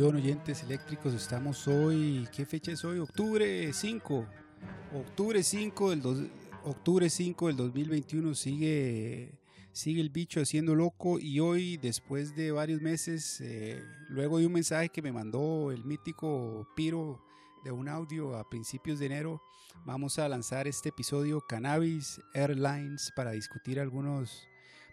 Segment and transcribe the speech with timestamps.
[0.00, 1.12] Oyentes eléctricos.
[1.12, 2.98] Estamos hoy, ¿qué fecha es hoy?
[2.98, 4.26] Octubre 5.
[4.94, 6.30] Octubre 5 del,
[6.64, 9.38] octubre 5 del 2021 sigue,
[9.72, 14.52] sigue el bicho haciendo loco y hoy, después de varios meses, eh, luego de un
[14.54, 17.22] mensaje que me mandó el mítico Piro
[17.62, 19.42] de un audio a principios de enero,
[19.84, 24.48] vamos a lanzar este episodio Cannabis Airlines para discutir algunos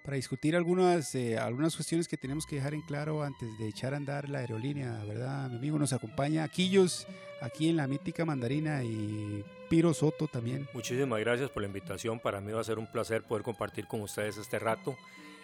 [0.09, 3.93] para discutir algunas, eh, algunas cuestiones que tenemos que dejar en claro antes de echar
[3.93, 5.47] a andar la aerolínea, ¿verdad?
[5.51, 7.05] Mi amigo nos acompaña Quillos,
[7.41, 10.67] aquí en la mítica mandarina y Piro Soto también.
[10.73, 14.01] Muchísimas gracias por la invitación, para mí va a ser un placer poder compartir con
[14.01, 14.97] ustedes este rato.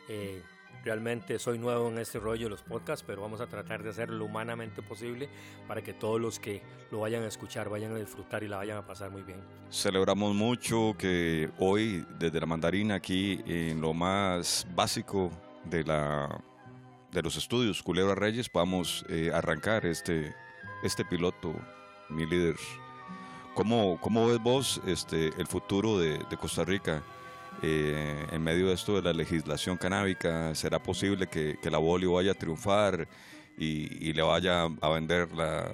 [0.09, 0.41] Eh,
[0.83, 4.17] Realmente soy nuevo en este rollo de los podcasts, pero vamos a tratar de hacerlo
[4.17, 5.29] lo humanamente posible
[5.67, 8.77] para que todos los que lo vayan a escuchar vayan a disfrutar y la vayan
[8.77, 9.41] a pasar muy bien.
[9.71, 15.31] Celebramos mucho que hoy desde la mandarina aquí en lo más básico
[15.65, 16.41] de la
[17.11, 20.35] de los estudios Culebra Reyes podamos eh, arrancar este
[20.83, 21.55] este piloto,
[22.09, 22.55] mi líder.
[23.55, 27.01] ¿Cómo, cómo ves vos este, el futuro de Costa Rica?
[27.61, 32.31] Eh, en medio de esto de la legislación canábica, ¿será posible que, la bolio vaya
[32.31, 33.07] a triunfar
[33.57, 35.71] y, y, le vaya a vender la,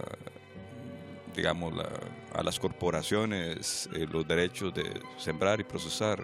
[1.35, 1.89] digamos, la,
[2.33, 6.21] a las corporaciones eh, los derechos de sembrar y procesar?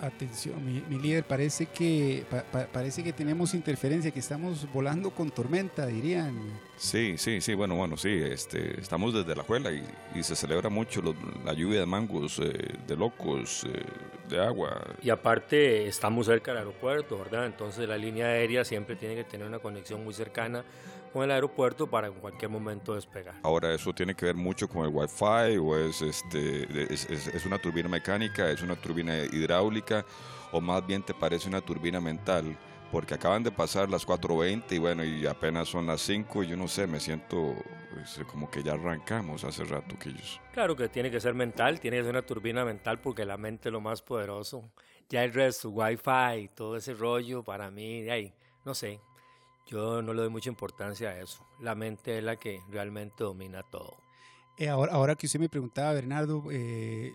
[0.00, 5.10] Atención, mi, mi, líder, parece que pa, pa, parece que tenemos interferencia, que estamos volando
[5.10, 6.58] con tormenta, dirían.
[6.76, 10.68] Sí, sí, sí, bueno, bueno, sí, este, estamos desde la juela y, y se celebra
[10.68, 11.14] mucho lo,
[11.44, 12.52] la lluvia de mangos, eh,
[12.86, 13.82] de locos, eh,
[14.28, 14.80] de agua.
[15.02, 17.46] Y aparte estamos cerca del aeropuerto, ¿verdad?
[17.46, 20.64] Entonces la línea aérea siempre tiene que tener una conexión muy cercana
[21.08, 23.34] con el aeropuerto para en cualquier momento despegar.
[23.42, 27.46] Ahora, ¿eso tiene que ver mucho con el Wi-Fi o es, este, es, es, es
[27.46, 30.04] una turbina mecánica, es una turbina hidráulica
[30.52, 32.56] o más bien te parece una turbina mental?
[32.90, 36.56] porque acaban de pasar las 4.20 y bueno, y apenas son las 5 y yo
[36.56, 37.54] no sé, me siento
[37.92, 40.40] pues, como que ya arrancamos hace rato que ellos.
[40.52, 43.68] Claro que tiene que ser mental, tiene que ser una turbina mental porque la mente
[43.68, 44.70] es lo más poderoso.
[45.08, 48.32] Ya el resto, wifi, todo ese rollo, para mí, ay,
[48.64, 49.00] no sé,
[49.68, 51.44] yo no le doy mucha importancia a eso.
[51.60, 53.96] La mente es la que realmente domina todo.
[54.56, 57.12] Eh, ahora, ahora que usted me preguntaba, Bernardo, eh,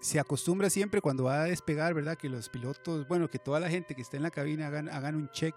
[0.00, 2.18] se acostumbra siempre cuando va a despegar, ¿verdad?
[2.18, 5.14] Que los pilotos, bueno, que toda la gente que está en la cabina hagan, hagan
[5.14, 5.54] un check.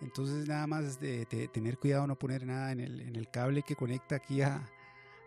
[0.00, 3.62] Entonces nada más de, de, tener cuidado no poner nada en el, en el cable
[3.62, 4.68] que conecta aquí a,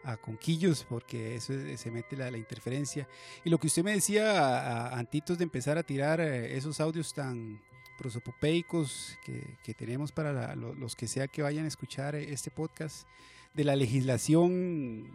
[0.04, 3.08] a conquillos, porque eso es, se mete la, la, interferencia.
[3.44, 6.80] Y lo que usted me decía a, a, antitos de empezar a tirar eh, esos
[6.80, 7.59] audios tan
[7.97, 13.08] prosopopeicos que, que tenemos para la, los que sea que vayan a escuchar este podcast,
[13.53, 15.06] de la legislación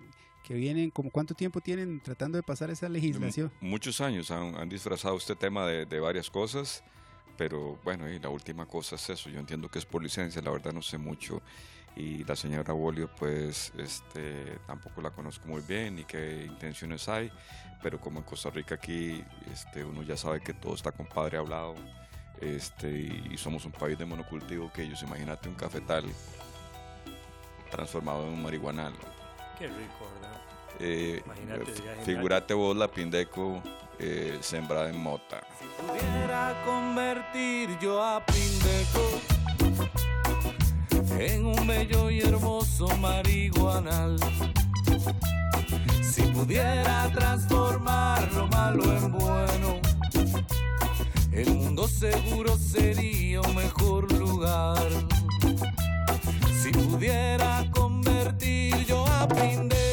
[0.42, 3.52] que vienen, como cuánto tiempo tienen tratando de pasar esa legislación?
[3.60, 6.82] Muchos años han, han disfrazado este tema de, de, varias cosas,
[7.38, 10.50] pero bueno, y la última cosa es eso, yo entiendo que es por licencia, la
[10.50, 11.40] verdad no sé mucho,
[11.94, 17.30] y la señora Bolio pues este, tampoco la conozco muy bien ni qué intenciones hay,
[17.82, 19.22] pero como en Costa Rica aquí
[19.52, 21.76] este, uno ya sabe que todo está compadre hablado,
[22.42, 22.88] este,
[23.30, 26.04] y somos un país de monocultivo que ellos, imagínate un cafetal
[27.70, 28.92] transformado en un marihuanal.
[29.58, 30.40] Qué rico, ¿verdad?
[30.80, 31.22] Eh,
[32.04, 33.62] figúrate vos la Pindeco
[33.98, 35.40] eh, sembrada en mota.
[35.58, 39.20] Si pudiera convertir yo a Pindeco
[41.18, 44.18] en un bello y hermoso marihuanal.
[46.02, 49.80] Si pudiera transformar lo malo en bueno,
[51.32, 54.88] el mundo seguro sería un mejor lugar.
[56.62, 59.91] Si pudiera convertir yo a Pindeco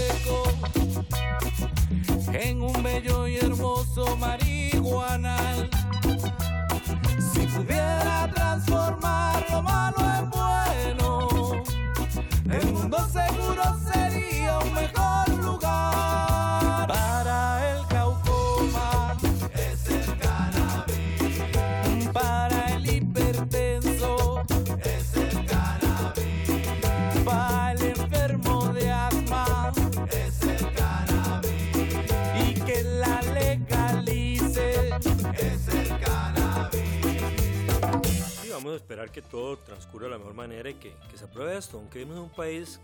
[39.08, 42.24] que todo transcurra de la mejor manera y que, se apruebe esto, aunque vivimos en
[42.24, 42.80] un país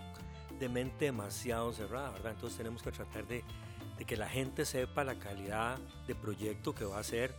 [0.59, 2.31] de mente demasiado cerrada, ¿verdad?
[2.31, 3.43] Entonces tenemos que tratar de,
[4.07, 5.77] que la gente sepa la calidad
[6.07, 7.33] de proyecto que va a hacer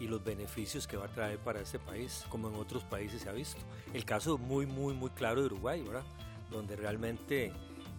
[0.00, 3.28] y los beneficios que va a traer para este país, como en otros países se
[3.28, 3.60] ha visto.
[3.92, 6.04] El caso muy, muy, muy claro de Uruguay, ¿verdad?
[6.50, 7.52] Donde realmente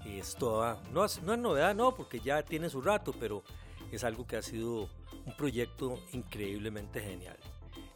[0.05, 3.43] es toda, no es, no es novedad, no, porque ya tiene su rato, pero
[3.91, 4.89] es algo que ha sido
[5.25, 7.37] un proyecto increíblemente genial.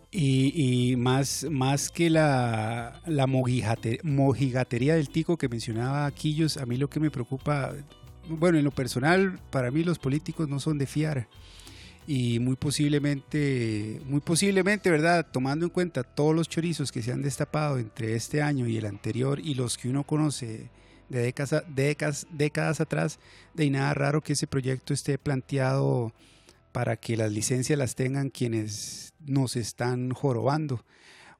[0.09, 6.89] Y, más, más que la, la mojigatería del tico que mencionaba Quillos, a mí lo
[6.89, 7.73] que me preocupa,
[8.29, 11.27] bueno, en lo personal, para mí los políticos no son de fiar.
[12.07, 15.27] Y muy posiblemente, muy posiblemente, ¿verdad?
[15.29, 18.85] Tomando en cuenta todos los chorizos que se han destapado entre este año y el
[18.85, 20.69] anterior y los que uno conoce
[21.09, 23.19] de décadas, décadas, décadas atrás,
[23.53, 26.13] de nada raro que ese proyecto esté planteado
[26.77, 30.85] para que las licencias las tengan quienes nos están jorobando.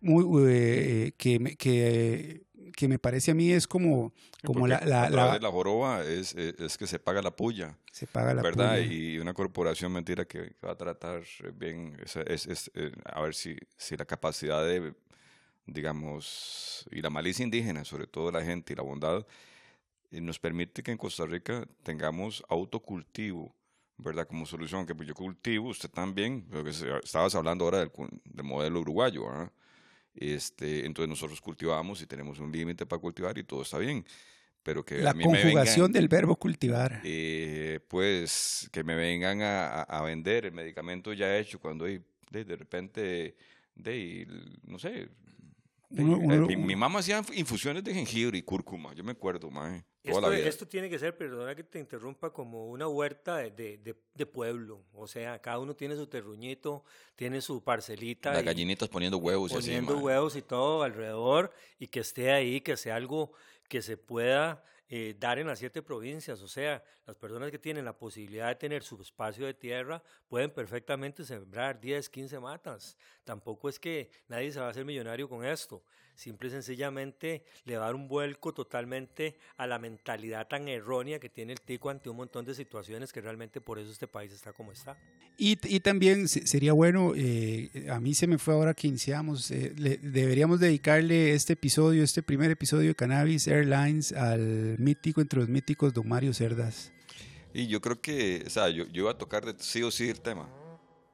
[0.02, 4.14] Muy, eh, que, que, que, me parece a mí es como,
[4.44, 7.78] como la, la, la, la, joroba es, es, que se paga la puya.
[7.92, 8.80] Se paga la ¿verdad?
[8.80, 11.22] Y una corporación mentira que va a tratar
[11.54, 14.96] bien, es, es, eh, a ver si, si la capacidad de,
[15.68, 19.24] digamos, y la malicia indígena, sobre todo la gente y la bondad,
[20.10, 23.54] nos permite que en Costa Rica tengamos autocultivo,
[23.98, 24.28] ¿verdad?
[24.28, 26.72] Como solución, que pues yo cultivo, usted también, porque
[27.04, 27.92] estabas hablando ahora del,
[28.26, 29.52] del modelo uruguayo, ¿verdad?
[30.14, 34.06] Este, entonces nosotros cultivamos y tenemos un límite para cultivar y todo está bien.
[34.64, 37.02] Pero que la a mí conjugación del verbo cultivar.
[37.04, 42.02] Eh, pues que me vengan a, a, vender el medicamento ya hecho cuando de,
[42.32, 43.38] de repente,
[43.76, 44.28] de,
[44.64, 45.10] no sé,
[45.90, 49.86] mi, mamá hacía infusiones de jengibre y cúrcuma, yo me acuerdo, mae.
[50.04, 54.26] Esto, esto, tiene que ser, perdona que te interrumpa, como una huerta de, de, de,
[54.26, 54.86] pueblo.
[54.94, 56.86] O sea, cada uno tiene su terruñito,
[57.16, 58.32] tiene su parcelita.
[58.32, 62.78] Las gallinitas poniendo huevos y Poniendo huevos y todo alrededor y que esté ahí, que
[62.78, 63.34] sea algo
[63.68, 66.42] que se pueda eh, dar en las siete provincias.
[66.42, 70.52] O sea, las personas que tienen la posibilidad de tener su espacio de tierra pueden
[70.52, 72.98] perfectamente sembrar 10, 15 matas.
[73.24, 75.84] Tampoco es que nadie se va a hacer millonario con esto.
[76.18, 81.20] Simple y sencillamente le va a dar un vuelco totalmente a la mentalidad tan errónea
[81.20, 84.32] que tiene el tico ante un montón de situaciones que realmente por eso este país
[84.34, 84.98] está como está.
[85.38, 89.76] Y, y también sería bueno, eh, a mí se me fue ahora que iniciamos, eh,
[90.02, 95.94] deberíamos dedicarle este episodio, este primer episodio de Cannabis Airlines al mítico entre los míticos
[95.94, 96.92] Don Mario Cerdas.
[97.54, 100.10] Y yo creo que, o sea, yo, yo iba a tocar de sí o sí
[100.10, 100.50] el tema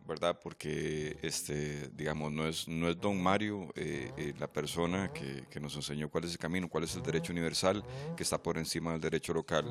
[0.06, 0.40] ¿verdad?
[0.42, 5.60] Porque, este, digamos, no es, no es don Mario eh, eh, la persona que, que,
[5.60, 7.84] nos enseñó cuál es el camino, cuál es el derecho universal
[8.16, 9.66] que está por encima del derecho local.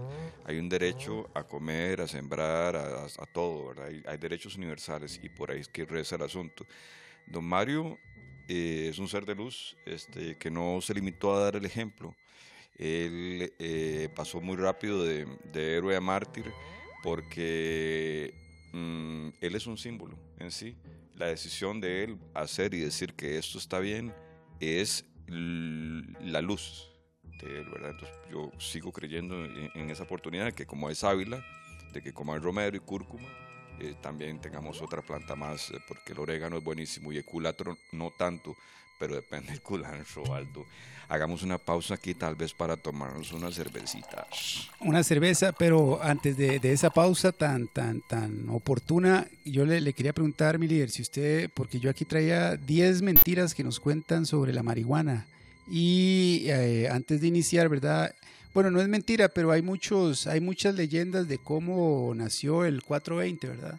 [0.45, 3.87] Hay un derecho a comer, a sembrar, a, a todo, ¿verdad?
[3.87, 6.67] Hay, hay, derechos universales y por ahí es que reza el asunto.
[7.27, 7.99] Don Mario
[8.49, 12.15] eh, es un ser de luz este, que no se limitó a dar el ejemplo.
[12.79, 13.53] Él
[14.17, 16.51] pasó muy rápido de, de héroe a mártir
[17.03, 18.42] porque
[18.73, 20.77] Mm, él es un símbolo en sí.
[21.15, 24.13] La decisión de él hacer y decir que esto está bien
[24.61, 26.91] es la luz
[27.23, 27.91] de él, ¿verdad?
[27.91, 31.45] Entonces yo sigo creyendo en, esa oportunidad que como es Ávila,
[31.93, 33.29] de que como hay romero y cúrcuma,
[33.79, 37.77] eh, también tengamos otra planta más, eh, porque el orégano es buenísimo y el culantro
[37.93, 38.55] no tanto,
[38.99, 40.67] pero depende del culantro, Aldo.
[41.09, 44.27] Hagamos una pausa aquí tal vez para tomarnos una cervecita.
[44.81, 50.59] Una cerveza, pero antes de, esa pausa tan, tan, tan oportuna, yo le, quería preguntar,
[50.59, 54.63] mi líder, si usted, porque yo aquí traía 10 mentiras que nos cuentan sobre la
[54.63, 55.27] marihuana.
[55.71, 58.15] Y eh, antes de iniciar, ¿verdad?
[58.55, 63.49] Bueno, no es mentira, pero hay muchos, hay muchas leyendas de cómo nació el 420,
[63.49, 63.79] ¿verdad?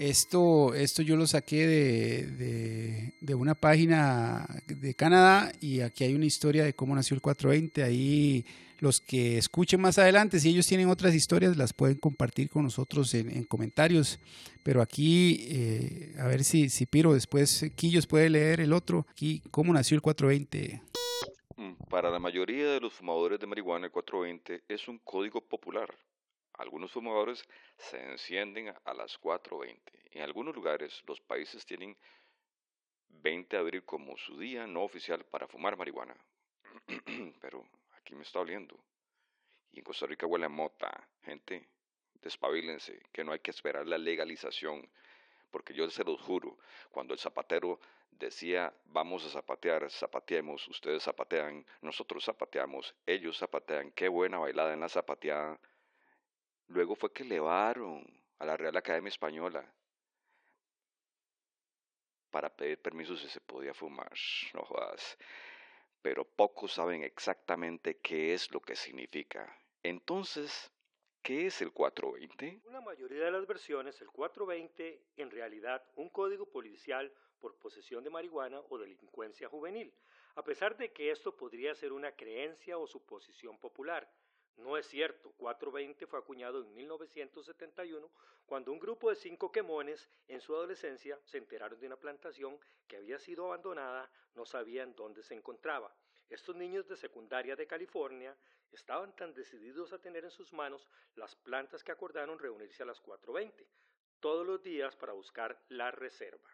[0.00, 6.24] Esto, esto yo lo saqué de, de, una página de Canadá y aquí hay una
[6.24, 7.82] historia de cómo nació el 420.
[7.82, 8.46] Ahí
[8.78, 13.12] los que escuchen más adelante, si ellos tienen otras historias, las pueden compartir con nosotros
[13.12, 14.18] en, comentarios.
[14.62, 19.04] Pero aquí, eh, a ver si, si Piro después, Quillos puede leer el otro.
[19.10, 20.80] Aquí, cómo nació el 420.
[21.56, 25.94] Mm, para la mayoría de los fumadores de marihuana, el 420 es un código popular
[26.60, 27.42] algunos fumadores
[27.78, 29.78] se encienden a las 4.20.
[30.12, 31.96] En algunos lugares los países tienen
[33.08, 36.14] 20 de abril como su día no oficial para fumar marihuana.
[37.40, 38.78] Pero aquí me está oliendo.
[39.72, 41.08] Y en Costa Rica huele a mota.
[41.22, 41.66] Gente,
[42.20, 44.86] despabilense, que no hay que esperar la legalización.
[45.50, 46.58] Porque yo se los juro,
[46.90, 54.08] cuando el zapatero decía, vamos a zapatear, zapateemos, ustedes zapatean, nosotros zapateamos, ellos zapatean, qué
[54.08, 55.58] buena bailada en la zapateada
[56.70, 58.06] Luego fue que elevaron
[58.38, 59.74] a la Real Academia Española
[62.30, 64.12] para pedir permiso si se podía fumar,
[64.54, 65.18] no jodas.
[66.00, 69.52] Pero pocos saben exactamente qué es lo que significa.
[69.82, 70.70] Entonces,
[71.22, 72.60] ¿qué es el 420?
[72.64, 78.10] Una mayoría de las versiones, el 420 en realidad un código policial por posesión de
[78.10, 79.92] marihuana o delincuencia juvenil,
[80.36, 84.08] a pesar de que esto podría ser una creencia o suposición popular.
[84.56, 88.10] No es cierto, 420 fue acuñado en 1971
[88.46, 92.96] cuando un grupo de cinco quemones en su adolescencia se enteraron de una plantación que
[92.96, 95.94] había sido abandonada, no sabían dónde se encontraba.
[96.28, 98.36] Estos niños de secundaria de California
[98.70, 103.02] estaban tan decididos a tener en sus manos las plantas que acordaron reunirse a las
[103.02, 103.66] 4.20,
[104.20, 106.48] todos los días para buscar la reserva.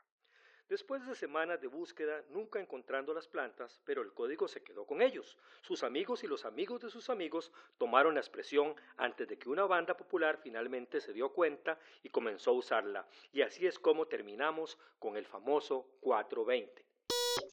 [0.68, 5.00] Después de semanas de búsqueda, nunca encontrando las plantas, pero el código se quedó con
[5.00, 5.38] ellos.
[5.62, 9.64] Sus amigos y los amigos de sus amigos tomaron la expresión antes de que una
[9.64, 13.06] banda popular finalmente se dio cuenta y comenzó a usarla.
[13.32, 16.84] Y así es como terminamos con el famoso 420.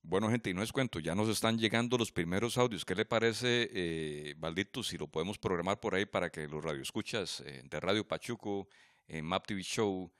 [0.01, 2.84] Bueno, gente, y no es cuento, ya nos están llegando los primeros audios.
[2.84, 4.36] ¿Qué le parece, eh,
[4.84, 8.67] si lo podemos programar por ahí para que los radioescuchas eh, de Radio Pachuco,
[9.08, 10.12] en Map TV Show,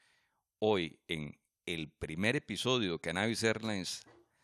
[0.59, 1.35] hoy en
[1.65, 4.01] el primer episodio que Cannabis Airlines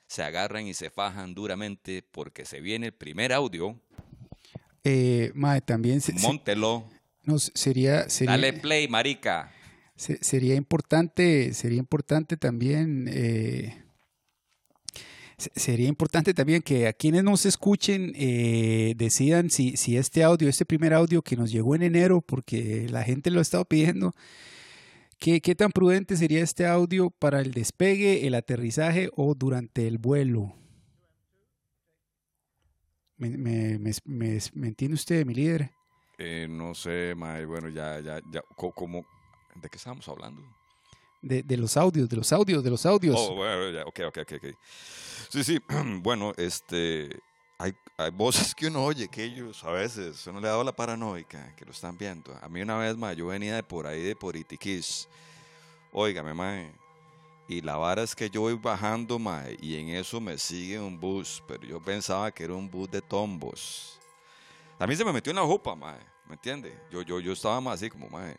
[0.07, 3.79] se agarran y se fajan duramente porque se viene el primer audio.
[4.83, 6.27] Eh, mae, también se, se-
[7.23, 9.51] no, sería, sería, Dale play, marica.
[9.95, 13.83] se- sería importante, sería importante también, eh,
[15.37, 20.49] se- sería importante también que a quienes nos escuchen eh, decidan si, si este audio,
[20.49, 24.15] este primer audio que nos llegó en enero, porque la gente lo ha estado pidiendo,
[25.19, 29.97] ¿qué, qué tan prudente sería este audio para el despegue, el aterrizaje o durante el
[29.97, 30.53] vuelo?
[33.17, 35.71] ¿Me, me, me, me- me entiende usted, mi líder?
[36.17, 39.05] Eh, no sé, mae, bueno, ya, ya, ya, como,
[39.55, 40.41] ¿de qué estábamos hablando?
[41.21, 43.17] De, de los audios, de los audios, de los audios.
[43.19, 44.45] Oh, bueno, ya, ok, ok, ok.
[45.29, 45.59] Sí, sí,
[46.01, 47.19] bueno, este,
[47.61, 50.71] hay, hay voces que uno oye que ellos a veces, uno le ha dado la
[50.71, 52.33] paranoica, que lo están viendo.
[52.41, 55.09] A mí una vez, mae, yo venía de por ahí, de por Itiquís,
[55.91, 56.71] óigame, mae,
[57.49, 60.97] y la vara es que yo voy bajando, mae, y en eso me sigue un
[60.97, 63.99] bus, pero yo pensaba que era un bus de tombos.
[64.79, 66.73] A mí se me metió una jupa, mae, ¿me entiende?
[66.89, 68.37] Yo, yo, yo estaba más así como, mae,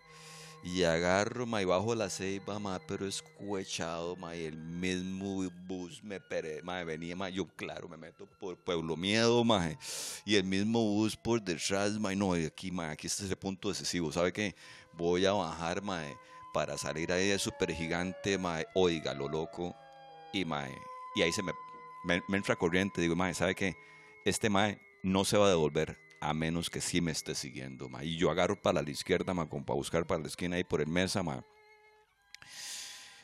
[0.62, 6.02] y agarro, ma, y bajo la ceiba, ma, pero escuechado, ma, y el mismo bus
[6.02, 9.70] me pere, ma, venía, ma, yo claro, me meto por Pueblo Miedo, ma,
[10.24, 13.68] y el mismo bus por detrás, ma, y no, aquí, ma, aquí está ese punto
[13.68, 14.54] decisivo, ¿sabe qué?
[14.92, 16.02] Voy a bajar, ma,
[16.52, 19.74] para salir ahí de super gigante, ma, oiga, lo loco,
[20.32, 20.68] y, ma,
[21.14, 21.52] y ahí se me,
[22.04, 23.76] me, me entra corriente, digo, ma, ¿sabe qué?
[24.26, 28.04] Este, ma, no se va a devolver a menos que sí me esté siguiendo, ma.
[28.04, 30.80] Y yo agarro para la izquierda, ma, como para buscar para la esquina ahí por
[30.82, 31.42] el mesa, ma.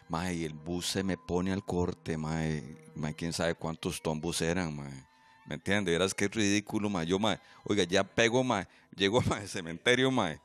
[0.08, 2.40] Ma, y el bus se me pone al corte, ma.
[2.94, 4.88] ma quién sabe cuántos tombos eran, ma.
[5.44, 5.92] ¿Me entiendes?
[5.92, 7.04] Verás qué ridículo, ma.
[7.04, 8.66] Yo, ma, oiga, ya pego, ma.
[8.96, 10.40] Llego, ma, al cementerio, ma.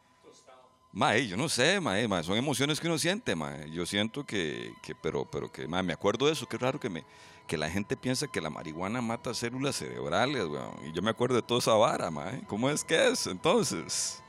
[0.93, 3.65] Ma, yo no sé, ma, ma, son emociones que uno siente, ma.
[3.67, 6.89] Yo siento que, que pero, pero que, ma, me acuerdo de eso, qué raro que
[6.89, 7.05] me,
[7.51, 10.71] que la gente piensa que la marihuana mata células cerebrales, weón.
[10.87, 12.29] Y yo me acuerdo de toda esa vara, ma.
[12.29, 12.41] ¿eh?
[12.47, 13.27] ¿Cómo es que es?
[13.27, 14.23] Entonces,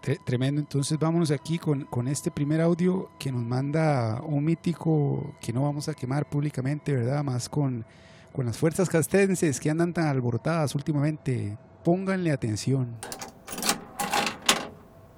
[0.00, 5.34] Tre- Tremendo, entonces vámonos aquí con, con este primer audio que nos manda un mítico
[5.40, 7.24] que no vamos a quemar públicamente, ¿verdad?
[7.24, 7.84] Más con,
[8.32, 11.58] con las fuerzas castenses que andan tan alborotadas últimamente.
[11.82, 12.96] Pónganle atención.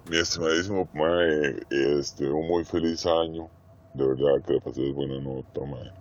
[0.08, 1.60] Mi estimadísimo Mae,
[1.99, 3.50] este, un muy feliz año.
[3.92, 6.00] De verdad que le pasé buena nota, Mae.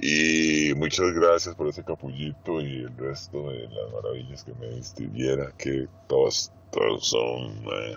[0.00, 5.06] Y muchas gracias por ese capullito y el resto de las maravillas que me diste.
[5.06, 7.96] Viera que todos, todos son, Mae.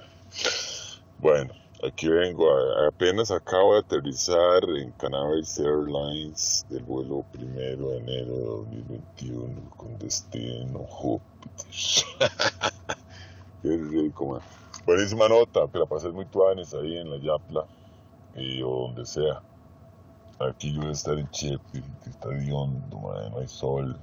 [1.19, 2.47] Bueno, aquí vengo.
[2.87, 9.97] Apenas acabo de aterrizar en Cannabis Airlines del vuelo primero de enero de 2021 con
[9.97, 11.65] destino Júpiter.
[13.63, 14.41] Qué rico, man.
[14.85, 17.65] Buenísima nota, que la pasé muy tuanes ahí en la Yapla
[18.35, 19.41] y o donde sea.
[20.39, 23.99] Aquí yo voy a estar en Chepe, que está de man, no hay sol.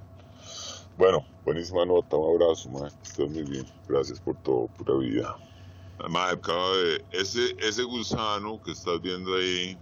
[0.98, 2.90] Bueno, buenísima nota, un abrazo, man.
[3.02, 3.64] Estás muy bien.
[3.88, 5.36] Gracias por todo, pura vida.
[6.08, 7.04] Madre, acaba de.
[7.12, 9.78] Ese, ese gusano que estás viendo ahí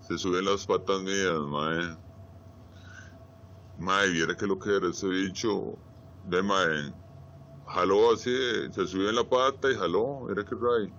[0.00, 1.96] se sube en las patas mías, madre.
[3.78, 5.78] Madre, viera que lo que era ese bicho.
[6.24, 6.92] De madre.
[7.66, 8.30] Jaló así,
[8.70, 10.92] se subió en la pata y jaló, era que ray.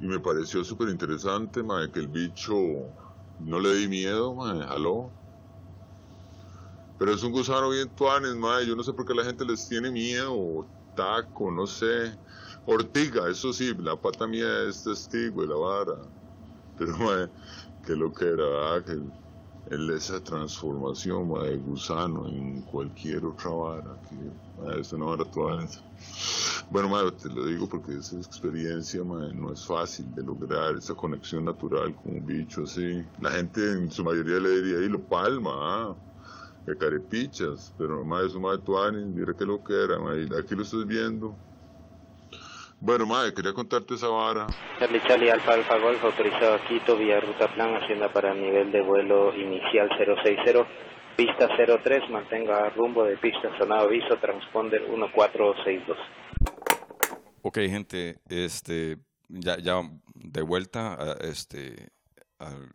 [0.00, 2.54] Y me pareció súper interesante, madre, que el bicho
[3.42, 5.18] no le di miedo, madre, jaló.
[6.96, 9.66] Pero es un gusano bien tuanes, madre, yo no sé por qué la gente les
[9.68, 12.20] tiene miedo, taco, no sé.
[12.64, 15.94] Ortiga, eso sí, la pata mía es testigo de la vara.
[16.76, 17.32] Pero, madre,
[17.82, 18.84] que lo que era, ¿verdad?
[19.64, 24.16] Esa transformación de gusano en cualquier otra vara, que
[24.80, 25.66] es una vara toda.
[26.68, 31.94] Bueno, te lo digo porque esa experiencia no es fácil de lograr, esa conexión natural
[31.94, 33.04] con un bicho así.
[33.18, 35.96] La gente en su mayoría le diría, y lo palma, ah".
[36.64, 39.96] que carepichas, pero mae, eso mae tuanis, mira qué lo que era,
[40.38, 41.38] aquí lo estoy viendo.
[42.84, 44.48] Bueno, mae, quería contarte esa vara.
[44.80, 48.82] Charlie Charlie Alfa Alfa Golf autorizado a Quito vía ruta plan hacienda para nivel de
[48.82, 50.66] vuelo inicial 060
[51.16, 55.96] pista 03 mantenga rumbo de pista sonado aviso transponder 1462
[57.42, 58.98] Ok, gente, este,
[59.28, 59.80] ya, ya
[60.14, 61.90] de vuelta a, este,
[62.40, 62.68] al,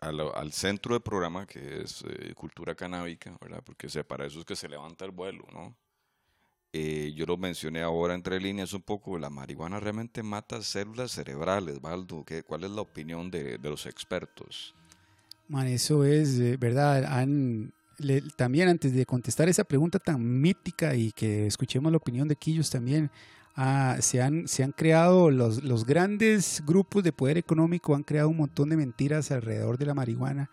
[0.00, 3.60] al, al centro del programa que es eh, cultura canábica, ¿verdad?
[3.66, 5.74] Porque se, para eso es que se levanta el vuelo, ¿no?
[6.72, 11.80] Eh, yo lo mencioné ahora entre líneas un poco, la marihuana realmente mata células cerebrales,
[11.80, 12.24] Baldo.
[12.24, 14.74] ¿Qué, ¿Cuál es la opinión de, de los expertos?
[15.48, 17.26] Man, eso es, eh, ¿verdad?
[18.36, 22.68] También antes de contestar esa pregunta tan mítica y que escuchemos la opinión de Quillos
[22.68, 23.10] también,
[23.56, 28.28] ah, se, han, se han creado los, los grandes grupos de poder económico, han creado
[28.28, 30.50] un montón de mentiras alrededor de la marihuana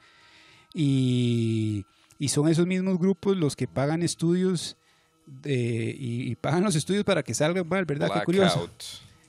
[0.74, 1.86] y,
[2.18, 4.78] y son esos mismos grupos los que pagan estudios
[5.26, 8.12] de- y, y pagan los estudios para que salgan mal, ¿verdad?
[8.14, 8.60] Qué curioso.
[8.60, 8.84] Blackout.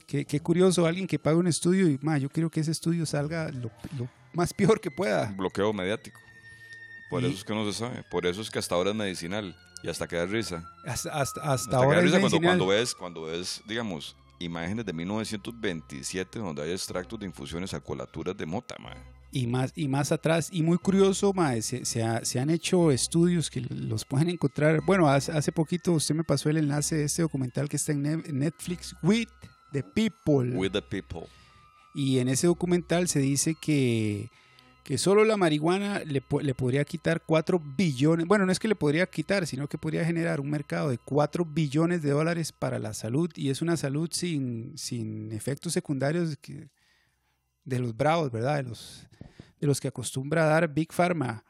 [0.06, 3.04] Qué, qué curioso, alguien que paga un estudio y, ma, yo quiero que ese estudio
[3.06, 5.32] salga lo, lo más peor que pueda.
[5.36, 6.18] Bloqueo mediático.
[7.10, 8.02] Por Y- eso es que no se sabe.
[8.10, 9.56] Por eso es que hasta ahora es medicinal.
[9.82, 10.64] Y hasta que da risa.
[10.86, 12.42] Hasta, hasta, hasta Hasta que ahora da es cuando, medicinal.
[12.58, 18.46] cuando ves, cuando ves, digamos, imágenes de 1927 donde hay extractos de infusiones alcoholaturas de
[18.46, 18.96] mota, mae.
[19.43, 20.49] Y más y más atrás.
[20.52, 24.81] Y muy curioso mae, se, se, ha- se han hecho estudios que los pueden encontrar.
[24.87, 28.02] Bueno hace, hace poquito usted me pasó el enlace de este documental que está en
[28.02, 29.28] Ne- Netflix with
[29.73, 30.57] the people.
[30.57, 31.26] With the people.
[31.95, 34.29] y en ese documental se dice que
[34.85, 38.77] que solo la marihuana le, le podría quitar 4 billones, bueno, no es que le
[38.77, 42.94] podría quitar, sino que podría generar un mercado de 4 billones de dólares para la
[42.94, 43.29] salud.
[43.35, 46.68] Y es una salud sin, sin efectos secundarios que-
[47.66, 48.57] de los bravos, ¿verdad?
[48.57, 49.07] De los,
[49.61, 51.44] de los que acostumbra a dar Big Pharma.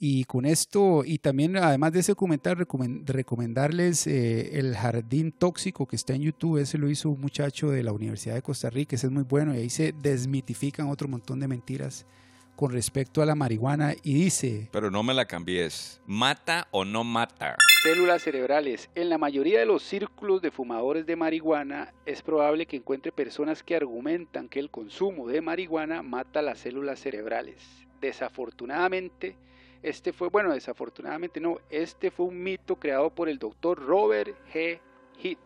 [0.00, 5.86] Y con esto, y también además de ese documental, recomen- recomendarles eh, El Jardín Tóxico
[5.86, 6.58] que está en YouTube.
[6.58, 8.94] Ese lo hizo un muchacho de la Universidad de Costa Rica.
[8.94, 12.06] Ese es muy bueno y ahí se desmitifican otro montón de mentiras
[12.54, 13.92] con respecto a la marihuana.
[14.04, 16.00] Y dice: Pero no me la cambies.
[16.06, 17.56] ¿Mata o no mata?
[17.82, 18.90] Células cerebrales.
[18.96, 23.62] En la mayoría de los círculos de fumadores de marihuana es probable que encuentre personas
[23.62, 27.86] que argumentan que el consumo de marihuana mata las células cerebrales.
[28.00, 29.36] Desafortunadamente,
[29.80, 34.80] este fue, bueno, desafortunadamente no, este fue un mito creado por el doctor Robert G.
[35.22, 35.38] Heath,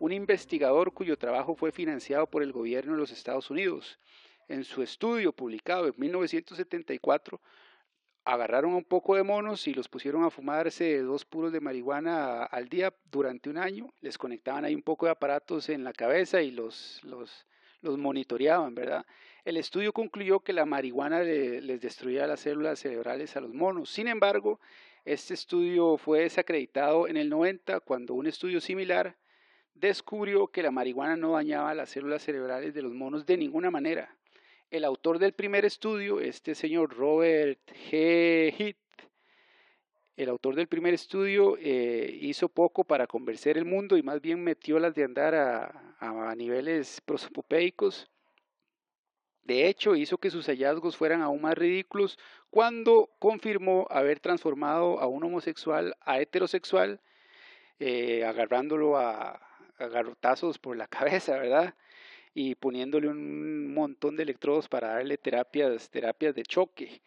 [0.00, 4.00] un investigador cuyo trabajo fue financiado por el gobierno de los Estados Unidos.
[4.48, 7.40] En su estudio publicado en 1974,
[8.24, 12.68] agarraron un poco de monos y los pusieron a fumarse dos puros de marihuana al
[12.68, 13.92] día durante un año.
[14.00, 17.46] Les conectaban ahí un poco de aparatos en la cabeza y los, los,
[17.80, 19.04] los monitoreaban, ¿verdad?
[19.44, 23.90] El estudio concluyó que la marihuana le- les destruía las células cerebrales a los monos.
[23.90, 24.60] Sin embargo,
[25.04, 29.16] este estudio fue desacreditado en el 90 cuando un estudio similar
[29.74, 34.14] descubrió que la marihuana no dañaba las células cerebrales de los monos de ninguna manera.
[34.70, 37.58] El autor del primer estudio, este señor Robert
[37.90, 38.54] G.
[38.56, 38.76] Heath,
[40.16, 44.44] el autor del primer estudio eh, hizo poco para convencer el mundo y más bien
[44.44, 48.08] metió las de andar a, a niveles prosopopeicos.
[49.42, 52.16] De hecho, hizo que sus hallazgos fueran aún más ridículos
[52.48, 57.00] cuando confirmó haber transformado a un homosexual a heterosexual,
[57.80, 59.32] eh, agarrándolo a,
[59.78, 61.74] a garrotazos por la cabeza, ¿verdad?
[62.34, 67.02] Y poniéndole un montón de electrodos para darle terapias, terapias de choque.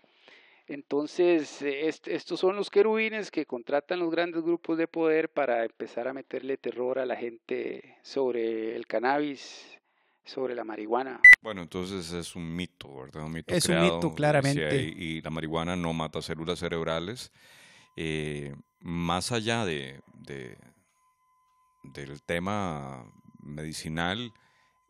[0.68, 6.08] Entonces, est- estos son los querubines que contratan los grandes grupos de poder para empezar
[6.08, 9.78] a meterle terror a la gente sobre el cannabis,
[10.24, 11.20] sobre la marihuana.
[11.42, 13.26] Bueno, entonces es un mito, ¿verdad?
[13.26, 14.82] Un mito Es un creado, mito, eh, claramente.
[14.82, 17.34] y la marihuana no mata células cerebrales.
[17.98, 20.58] Eh, más allá de, de-
[21.84, 23.06] del tema
[23.42, 24.32] medicinal,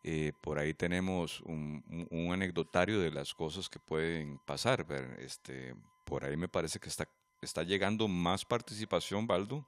[0.03, 4.85] eh, por ahí tenemos un, un- anecdotario de las cosas que pueden pasar.
[5.19, 7.07] Este, por ahí me parece que está,
[7.41, 9.65] está llegando más participación, Baldo,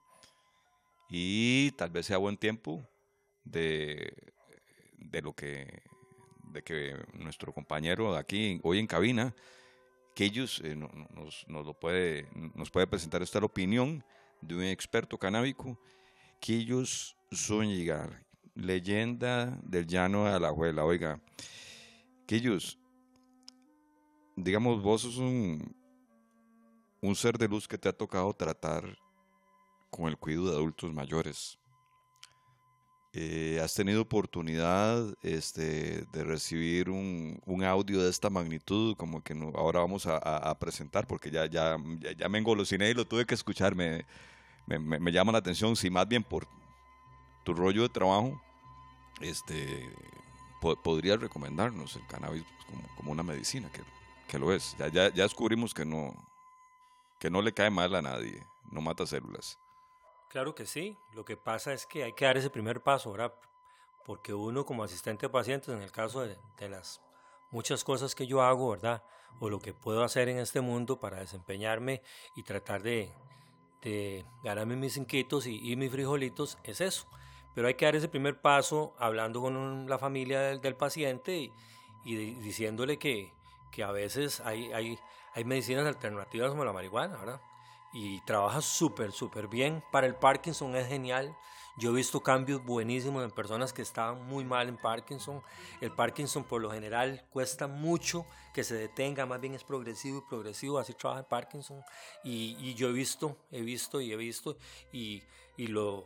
[1.10, 2.88] y tal vez sea buen tiempo
[3.44, 4.14] de,
[4.98, 5.84] de lo que
[6.52, 9.36] de que nuestro compañero aquí hoy en cabina,
[10.16, 14.04] que ellos eh, no- no- nos, nos lo puede, nos puede presentar esta opinión
[14.42, 15.78] de un experto canábico,
[16.40, 18.24] que ellos son llegar,
[18.56, 21.20] leyenda del llano de la abuela, oiga,
[22.26, 22.80] que ellos,
[24.36, 25.76] digamos, vos sos un,
[27.02, 28.98] un ser de luz que te ha tocado tratar
[29.90, 31.60] con el cuidado de adultos mayores.
[33.14, 38.96] eh, ¿has tenido oportunidad este, de recibir un, un, audio de esta magnitud?
[38.98, 41.78] Como que no, ahora vamos a, presentar, porque ya, ya,
[42.18, 43.74] ya, me engolosiné y lo tuve que escuchar.
[43.76, 44.06] Me,
[44.68, 46.48] me, me, llama la atención, si más bien por
[47.46, 48.42] tu rollo de trabajo,
[49.22, 49.90] este,
[50.84, 52.44] podrías recomendarnos el cannabis
[52.98, 53.82] como, una medicina, que,
[54.28, 54.76] que lo es.
[54.78, 56.14] Ya, ya, ya descubrimos que no,
[57.20, 59.58] que no le cae mal a nadie, no mata células.
[60.30, 63.34] Claro que sí, lo que pasa es que hay que dar ese primer paso, ¿verdad?
[64.06, 67.02] Porque uno como asistente de pacientes, en el caso de, las
[67.52, 69.04] muchas cosas que yo hago, ¿verdad?
[69.40, 72.02] O lo que puedo hacer en este mundo para desempeñarme
[72.36, 73.14] y tratar de,
[73.82, 77.08] de ganarme mis inquietos y, mis frijolitos, es eso.
[77.56, 81.52] Pero hay que dar ese primer paso hablando con la familia del, paciente
[82.04, 83.32] y, diciéndole que,
[83.72, 85.00] que, a veces hay, hay,
[85.34, 87.42] hay medicinas alternativas como la marihuana, ¿verdad?
[87.96, 89.82] y trabaja súper, súper bien.
[89.90, 91.34] Para el Parkinson es genial.
[91.78, 95.42] Yo he visto cambios buenísimos en personas que estaban muy mal en Parkinson.
[95.80, 100.30] El Parkinson por lo general cuesta mucho que se detenga, más bien es progresivo y
[100.30, 101.82] progresivo, así trabaja el Parkinson.
[102.22, 104.58] Y, y yo he visto, he visto y he visto
[104.92, 105.24] y,
[105.56, 106.06] y lo,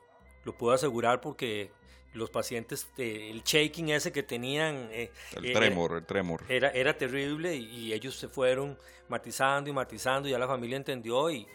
[0.49, 1.71] lo puedo asegurar porque
[2.13, 4.89] los pacientes, el shaking ese que tenían...
[4.91, 6.41] Eh, el eh, tremor, el tremor.
[6.49, 8.77] Era, era terrible y, y, ellos se fueron
[9.09, 11.47] matizando y matizando, y ya la familia entendió y,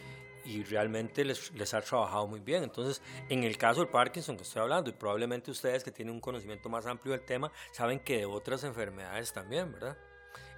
[0.44, 2.62] y realmente les, les, ha trabajado muy bien.
[2.62, 6.20] Entonces, en el caso del Parkinson que estoy hablando, y probablemente ustedes que tienen un
[6.20, 9.98] conocimiento más amplio del tema, saben que de otras enfermedades también, ¿verdad?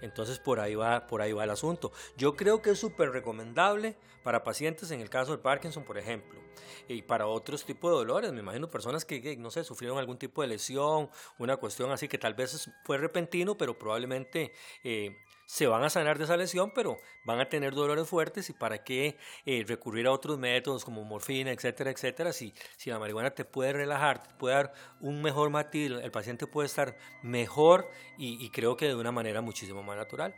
[0.00, 1.92] Entonces por ahí va, por ahí va el asunto.
[2.16, 6.40] Yo creo que es súper recomendable para pacientes en el caso del Parkinson, por ejemplo,
[6.88, 8.32] y para otros tipos de dolores.
[8.32, 12.18] Me imagino personas que, no sé, sufrieron algún tipo de lesión, una cuestión así que
[12.18, 16.98] tal vez fue repentino, pero probablemente eh, se van a sanar de esa lesión, pero
[17.24, 21.52] van a tener dolores fuertes y para qué eh, recurrir a otros métodos como morfina,
[21.52, 22.32] etcétera, etcétera.
[22.32, 26.46] Si, si la marihuana te puede relajar, te puede dar un mejor matiz, el paciente
[26.46, 30.34] puede estar mejor y, y creo que de una manera muchísimo más natural.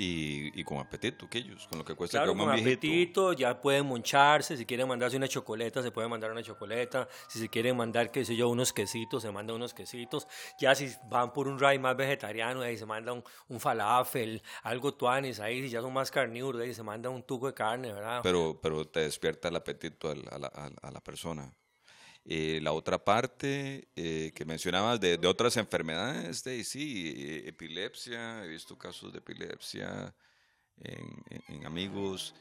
[0.00, 4.56] Y, con apetito, que ellos, con lo que cuesta claro, con apetito, ya pueden moncharse,
[4.56, 8.24] si quieren mandarse una chocoleta, se puede mandar una chocoleta, si se quieren mandar, qué
[8.24, 11.96] sé yo, unos quesitos, se mandan unos quesitos, ya si van por un ray más
[11.96, 16.62] vegetariano, ahí se manda un, un falafel, algo tuanis, ahí si ya son más carnívoros,
[16.62, 18.20] ahí se manda un tuco de carne, ¿verdad?
[18.22, 21.52] Pero, pero te despierta el apetito a la, a la persona.
[22.30, 28.48] Eh, la otra parte eh, que mencionabas de, otras enfermedades, de, sí, eh, epilepsia, he
[28.48, 30.14] visto casos de epilepsia
[30.76, 32.34] en, amigos,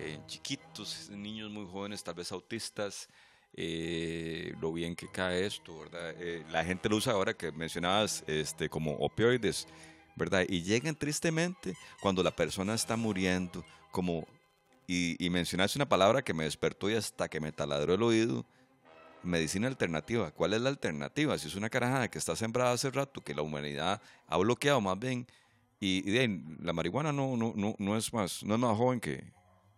[0.00, 3.06] en chiquitos, niños muy jóvenes, tal vez autistas,
[3.52, 6.14] lo bien que cae esto, ¿verdad?
[6.50, 9.68] la gente lo usa ahora que mencionabas este, como opioides,
[10.16, 10.46] ¿verdad?
[10.48, 14.26] Y llegan tristemente cuando la persona está muriendo, como,
[14.86, 18.46] y, y mencionaste una palabra que me despertó y hasta que me taladró el oído,
[19.24, 20.30] medicina alternativa.
[20.30, 21.36] ¿Cuál es la alternativa?
[21.38, 24.98] Si es una carajada que está sembrada hace rato, que la humanidad ha bloqueado más
[24.98, 25.26] bien,
[25.80, 26.28] y,
[26.62, 29.24] la marihuana no, no, no, no, es más, no es más joven que,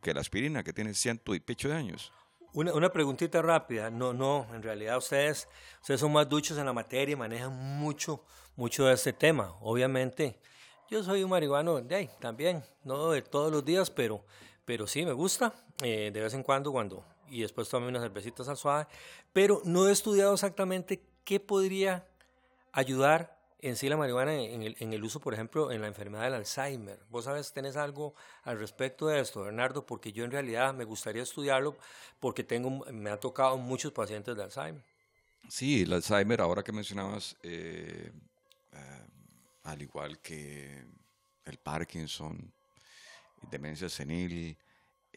[0.02, 2.12] que la aspirina, que tiene ciento y pecho de años.
[2.52, 3.90] Una, una, preguntita rápida.
[3.90, 5.48] No, no, en realidad ustedes,
[5.80, 9.56] ustedes son más duchos en la materia y manejan mucho, mucho de este tema.
[9.60, 10.38] Obviamente,
[10.88, 14.24] yo soy un marihuano de también, no de todos los días, pero,
[14.64, 15.52] pero sí me gusta.
[15.82, 18.86] Eh, de vez en cuando, cuando y después tomé unas cervecitas al suave,
[19.32, 22.06] pero no he estudiado exactamente qué podría
[22.72, 27.00] ayudar en sí la marihuana en el, uso, por ejemplo, en la enfermedad del Alzheimer.
[27.08, 29.84] ¿Vos sabes, tenés algo al respecto de esto, Bernardo?
[29.84, 31.76] Porque yo en realidad me gustaría estudiarlo
[32.20, 34.84] porque tengo, me ha tocado muchos pacientes de Alzheimer.
[35.48, 38.12] Sí, el Alzheimer, ahora que mencionabas, eh,
[38.72, 39.06] eh,
[39.64, 40.84] al igual que
[41.44, 42.52] el Parkinson,
[43.50, 44.56] demencia senil,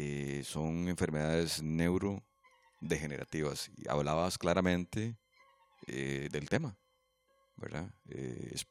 [0.01, 3.69] eh, son enfermedades neurodegenerativas.
[3.75, 5.17] Y hablabas claramente
[5.87, 6.77] eh, del tema,
[7.57, 7.93] ¿verdad?
[8.07, 8.65] Eh, es,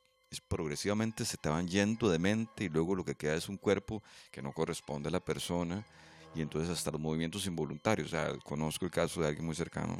[0.47, 4.03] progresivamente se te van yendo de mente y luego lo que queda es un cuerpo
[4.31, 5.87] que no corresponde a la persona
[6.35, 8.09] y entonces hasta los movimientos involuntarios.
[8.09, 9.97] O sea, conozco el caso de alguien muy cercano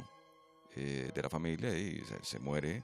[0.75, 2.83] de la familia y se, muere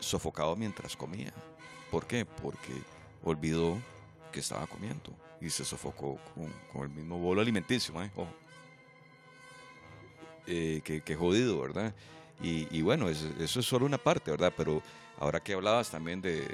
[0.00, 1.32] sofocado mientras comía.
[1.90, 2.24] ¿Por qué?
[2.24, 2.72] Porque
[3.22, 3.78] olvidó
[4.32, 6.18] que estaba comiendo y se sofocó
[6.72, 7.94] con, el mismo bolo alimenticio,
[10.46, 11.94] eh, que, jodido, ¿verdad?
[12.42, 14.52] Y, bueno, eso, es solo una parte, ¿verdad?
[14.56, 14.82] Pero
[15.18, 16.46] ahora que hablabas también de,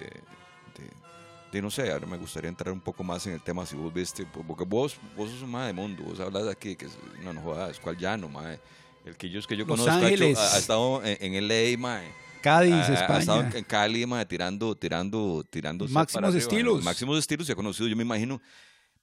[1.51, 3.93] de, no sé, ahora me gustaría entrar un poco más en el tema, si vos
[3.93, 6.87] viste, porque vos, vos sos un de mundo, vos hablas de aquí, que
[7.23, 8.61] no, no jodas, ¿cuál llano, mae?
[9.05, 13.17] El que yo, que yo conozco ha, estado en, en LA, mae Cádiz, España.
[13.17, 15.87] Ha estado en Cali, tirando, tirando, tirando.
[15.89, 16.83] Máximos estilos.
[16.83, 18.41] máximos estilos y ha conocido, yo me imagino,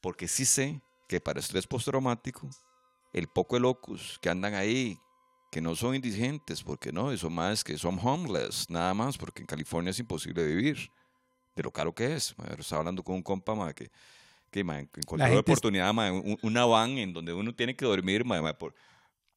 [0.08, 2.50] porque sí sé que para estrés postraumático,
[3.12, 4.98] el poco de locos que andan ahí
[5.52, 9.48] que no son indigentes, porque no, eso más que son homeless, nada más, porque en
[9.48, 10.90] California es imposible vivir,
[11.58, 12.34] de lo caro que es.
[12.58, 13.92] Estaba hablando con un compa que,
[14.50, 16.10] que ma, encontró oportunidad, ma,
[16.42, 18.24] una van en donde uno tiene que dormir
[18.58, 18.76] por,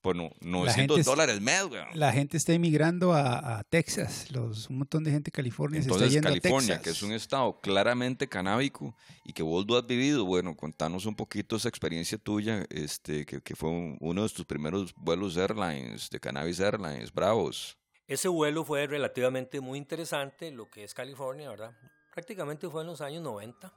[0.00, 4.30] por no, 900 dólares mes, La gente está emigrando a, Texas.
[4.30, 6.82] Los, un montón de gente de California se está yendo California, a Texas.
[6.82, 11.14] que es un estado claramente canábico y que vos lo has vivido, bueno, contanos un
[11.14, 16.20] poquito esa experiencia tuya, este, que, que fue uno de tus primeros vuelos airlines, de
[16.20, 17.76] Cannabis Airlines, bravos.
[18.06, 21.72] Ese vuelo fue relativamente muy interesante, lo que es California, ¿verdad?
[22.12, 23.72] Prácticamente fue en los años 90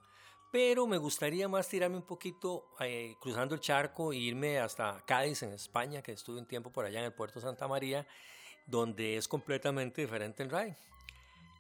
[0.54, 5.42] pero me gustaría más tirarme un poquito eh, cruzando el charco e irme hasta Cádiz,
[5.42, 8.06] en España, que estuve un tiempo por allá en el puerto Santa María,
[8.68, 10.78] donde es completamente diferente el ride.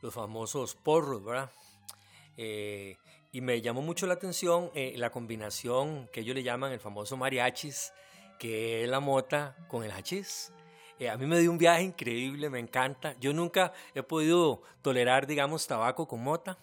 [0.03, 1.49] Los famosos porros, ¿verdad?
[2.37, 2.95] Eh,
[3.31, 7.17] y me llamó mucho la atención eh, la combinación que ellos le llaman el famoso
[7.17, 7.93] mariachis,
[8.37, 10.53] que es la mota con el hachís.
[11.11, 13.15] a mí me dio un viaje increíble, me encanta.
[13.19, 16.59] Yo nunca he podido tolerar, digamos, tabaco con mota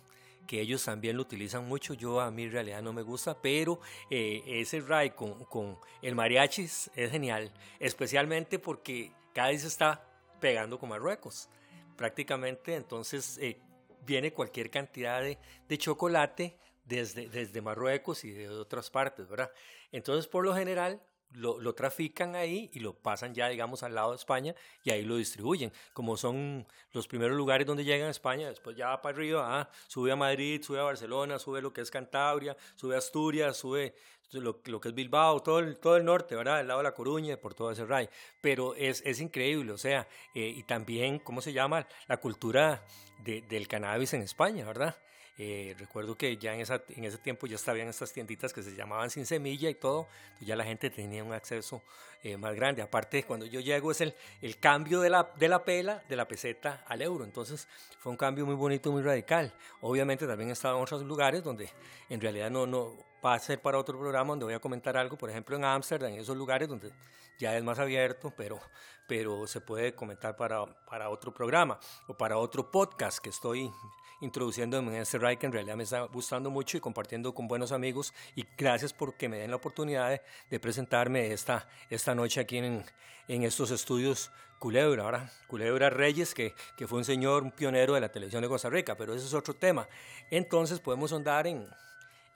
[0.50, 1.94] que ellos también lo utilizan mucho.
[1.94, 3.78] Yo a mí realidad no me gusta, pero
[4.10, 10.04] eh, ese ride con, con, el mariachis es genial, especialmente porque Cádiz está
[10.40, 11.48] pegando con Marruecos.
[11.96, 13.60] Prácticamente entonces eh,
[14.04, 19.52] viene cualquier cantidad de, de chocolate desde, desde Marruecos y de otras partes, ¿verdad?
[19.92, 21.00] Entonces, por lo general,
[21.32, 25.04] lo, lo, trafican ahí y lo pasan ya, digamos, al lado de España y ahí
[25.04, 25.72] lo distribuyen.
[25.92, 29.70] Como son los primeros lugares donde llegan a España, después ya va para arriba, ah,
[29.86, 33.94] sube a Madrid, sube a Barcelona, sube lo que es Cantabria, sube a Asturias, sube
[34.32, 36.60] lo, lo que es Bilbao, todo el, todo el norte, ¿verdad?
[36.60, 38.08] El lado de La Coruña, por todo ese ray.
[38.40, 41.86] Pero es, es increíble, o sea, eh, y también, ¿cómo se llama?
[42.06, 42.84] La cultura
[43.24, 44.96] de, del cannabis en España, ¿verdad?
[45.42, 48.76] Eh, recuerdo que ya en, esa, en ese tiempo ya estaban estas tienditas que se
[48.76, 50.06] llamaban sin semilla y todo,
[50.38, 51.82] ya la gente tenía un acceso
[52.22, 52.82] eh, más grande.
[52.82, 56.28] Aparte, cuando yo llego es el, el cambio de la, de la pela, de la
[56.28, 57.24] peseta al euro.
[57.24, 57.68] Entonces
[58.00, 59.50] fue un cambio muy bonito, muy radical.
[59.80, 61.70] Obviamente también he estado en otros lugares donde
[62.10, 65.16] en realidad no, no va a ser para otro programa donde voy a comentar algo,
[65.16, 66.92] por ejemplo en Ámsterdam, en esos lugares donde
[67.38, 68.60] ya es más abierto, pero,
[69.06, 73.72] pero se puede comentar para, para otro programa o para otro podcast que estoy
[74.20, 77.72] introduciendo en este ride que en realidad me está gustando mucho y compartiendo con buenos
[77.72, 82.58] amigos y gracias por que me den la oportunidad de, presentarme esta, esta noche aquí
[82.58, 82.84] en,
[83.28, 84.30] en estos estudios
[84.60, 85.32] Culebra, ¿verdad?
[85.46, 88.94] Culebra Reyes, que, que fue un señor, un pionero de la televisión de Costa Rica,
[88.94, 89.88] pero ese es otro tema.
[90.30, 91.66] Entonces podemos andar en,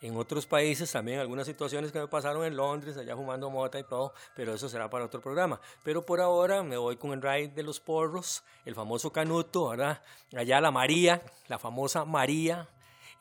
[0.04, 3.84] en otros países también algunas situaciones que me pasaron en Londres, allá fumando mota y
[3.84, 5.58] todo, pero eso será para otro programa.
[5.82, 10.02] Pero por ahora me voy con el ride de los porros, el famoso canuto, ¿verdad?
[10.36, 12.68] Allá la María, la famosa María.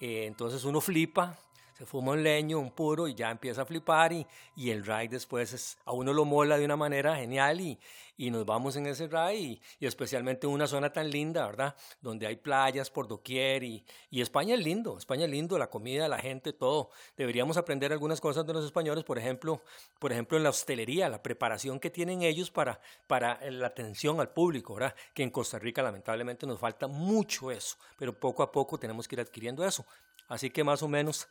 [0.02, 1.38] Eh, entonces uno flipa,
[1.78, 5.10] se fuma un leño, un puro y ya empieza a flipar y, y el ride
[5.10, 7.80] después es, a uno lo mola de una manera genial y,
[8.18, 11.76] y nos vamos en ese ride y, y, especialmente en una zona tan linda, ¿verdad?
[12.02, 16.08] Donde hay playas por doquier y, y España es lindo, España es lindo, la comida,
[16.08, 16.92] la gente, todo.
[17.18, 19.62] Deberíamos aprender algunas cosas de los españoles, por ejemplo,
[20.00, 24.30] por ejemplo en la hostelería, la preparación que tienen ellos para, para la atención al
[24.30, 24.96] público, ¿verdad?
[25.14, 29.16] Que en Costa Rica lamentablemente nos falta mucho eso, pero poco a poco tenemos que
[29.16, 29.86] ir adquiriendo eso.
[30.28, 31.28] Así que más o menos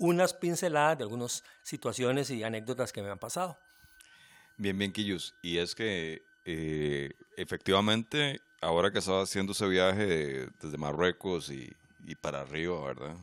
[0.00, 3.56] unas pinceladas de algunas situaciones y anécdotas que me han pasado.
[4.56, 5.34] Bien, bien, Quillos.
[5.42, 11.70] Y es que eh, efectivamente, ahora que estaba haciendo ese viaje desde Marruecos y,
[12.06, 13.16] y, para arriba, ¿verdad?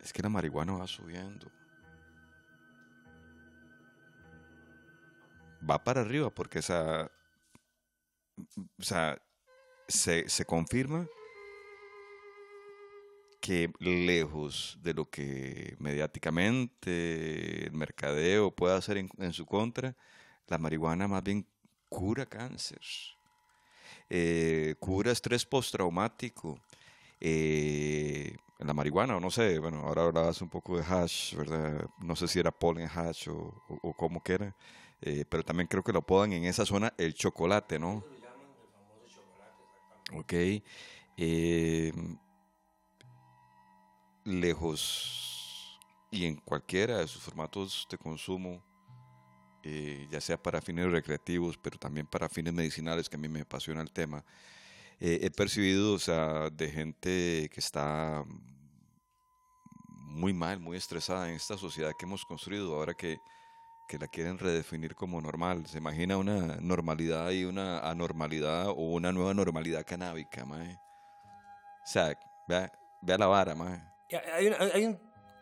[0.00, 1.50] Es que la marihuana va subiendo.
[5.68, 7.10] Va para arriba porque esa,
[8.78, 9.20] o sea,
[9.88, 11.06] se, se confirma
[13.50, 19.96] que lejos de lo que mediáticamente el mercadeo pueda hacer en, su contra,
[20.46, 21.44] la marihuana más bien
[21.88, 22.78] cura cáncer,
[24.08, 26.60] eh, cura estrés postraumático.
[27.18, 31.84] Eh, la marihuana, o no sé, bueno, ahora hablabas un poco de hash, ¿verdad?
[31.98, 34.54] No sé si era polen hash o, o, cómo que era,
[35.00, 38.04] eh, pero también creo que lo podan en esa zona el chocolate, ¿no?
[40.14, 40.34] Ok.
[44.24, 45.78] Lejos
[46.10, 48.62] y en cualquiera de sus formatos de consumo,
[49.62, 53.42] eh, ya sea para fines recreativos, pero también para fines medicinales, que a mí me
[53.42, 54.24] apasiona el tema,
[54.98, 58.24] eh, he percibido o sea, de gente que está
[59.86, 63.18] muy mal, muy estresada en esta sociedad que hemos construido, ahora que,
[63.88, 65.66] que la quieren redefinir como normal.
[65.66, 70.74] Se imagina una normalidad y una anormalidad o una nueva normalidad canábica, mae.
[70.74, 72.70] O sea, vea,
[73.02, 73.80] vea la vara, mae.
[74.34, 74.98] Hay un, hay un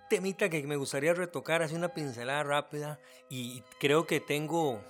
[0.09, 4.83] temita que me gustaría retocar, así una pincelada rápida, y creo que tengo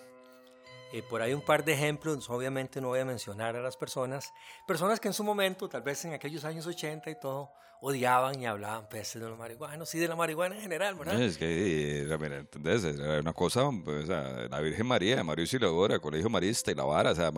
[0.93, 4.33] Eh, por ahí un par de ejemplos, obviamente no voy a mencionar a las personas,
[4.67, 8.47] personas que en su momento, tal vez en aquellos años 80 y todo, odiaban y
[8.47, 11.21] hablaban pestes de los marihuanos y de la marihuana en general, ¿verdad?
[11.23, 12.83] Es que, eh, mira, ¿entendés?
[12.85, 16.85] Era una cosa, pues, o sea, la Virgen María, María Auxiliadora, Colegio Marista y la
[16.85, 17.31] vara, o sea,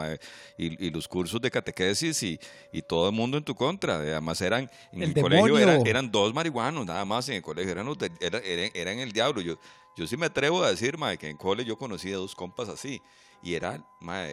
[0.57, 2.41] y, y los cursos de catequesis y,
[2.73, 3.97] y todo el mundo en tu contra.
[3.97, 7.73] Además, eran, en el, El colegio eran, eran dos marihuanos, nada más en el colegio,
[7.73, 9.43] eran, los de- era- eran, eran el diablo.
[9.43, 9.57] Yo,
[9.97, 12.71] yo sí me atrevo a decir, ma, que en cole yo conocí a dos compas
[12.71, 13.03] así,
[13.43, 14.27] y eran, ma,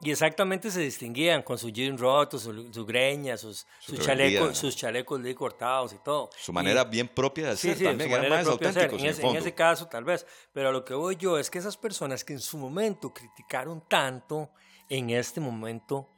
[0.00, 4.58] Y exactamente se distinguían con su jean roto, su, su greña, sus, Su sus, chalecos,
[4.58, 6.28] sus chalecos de cortados y todo.
[6.36, 9.26] su Y- manera bien propia de Sí, sí, también, su manera más auténticos En en,
[9.26, 10.26] en ese caso, tal vez.
[10.52, 13.82] Pero a lo que voy yo es que esas personas que en su momento criticaron
[13.88, 14.50] tanto,
[14.90, 16.10] en este momento,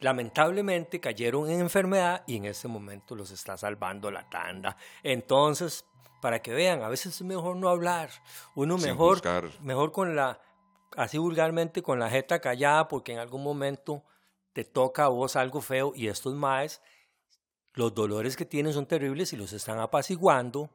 [0.00, 4.76] lamentablemente cayeron en enfermedad y en este momento los está salvando la tanda.
[5.02, 5.84] Entonces,
[6.22, 8.10] para que vean, a veces es mejor no hablar.
[8.54, 9.20] Uno Sin mejor,
[9.60, 10.40] mejor con la,
[10.96, 14.04] así vulgarmente, con la jeta callada, porque en algún momento
[14.52, 16.80] te toca a vos algo feo y estos maes,
[17.74, 20.70] los dolores que tienen son terribles y los están apaciguando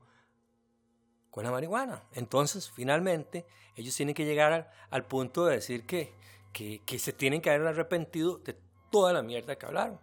[1.29, 2.03] con la marihuana.
[2.13, 3.45] Entonces, finalmente,
[3.75, 6.13] ellos tienen que llegar al, punto de decir que,
[6.53, 8.55] que, que se tienen que haber arrepentido de
[8.91, 9.99] toda la mierda que hablaron.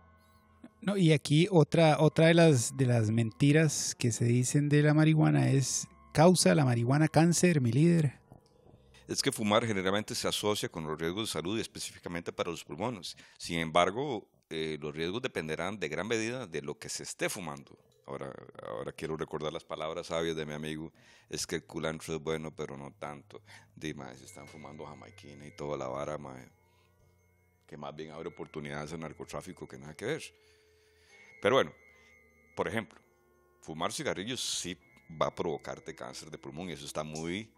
[0.83, 4.95] No, y aquí otra, otra de las de las mentiras que se dicen de la
[4.95, 8.20] marihuana es causa la marihuana cáncer, mi líder.
[9.11, 12.63] Es que fumar generalmente se asocia con los riesgos de salud y específicamente para los
[12.63, 13.17] pulmones.
[13.39, 17.77] Sin embargo, eh, los riesgos dependerán de gran medida de lo que se esté fumando.
[18.07, 20.93] Ahora, ahora quiero recordar las palabras sabias de mi amigo.
[21.29, 23.43] Es que el culantro es bueno, pero no tanto.
[23.75, 26.49] Dime, si están fumando jamaiquina y toda la vara, mae,
[27.67, 30.23] que más bien abre oportunidades al narcotráfico que nada que ver.
[31.43, 31.73] Pero bueno,
[32.55, 33.01] por ejemplo,
[33.61, 34.79] fumar cigarrillos sí
[35.21, 37.53] va a provocarte cáncer de pulmón y eso está muy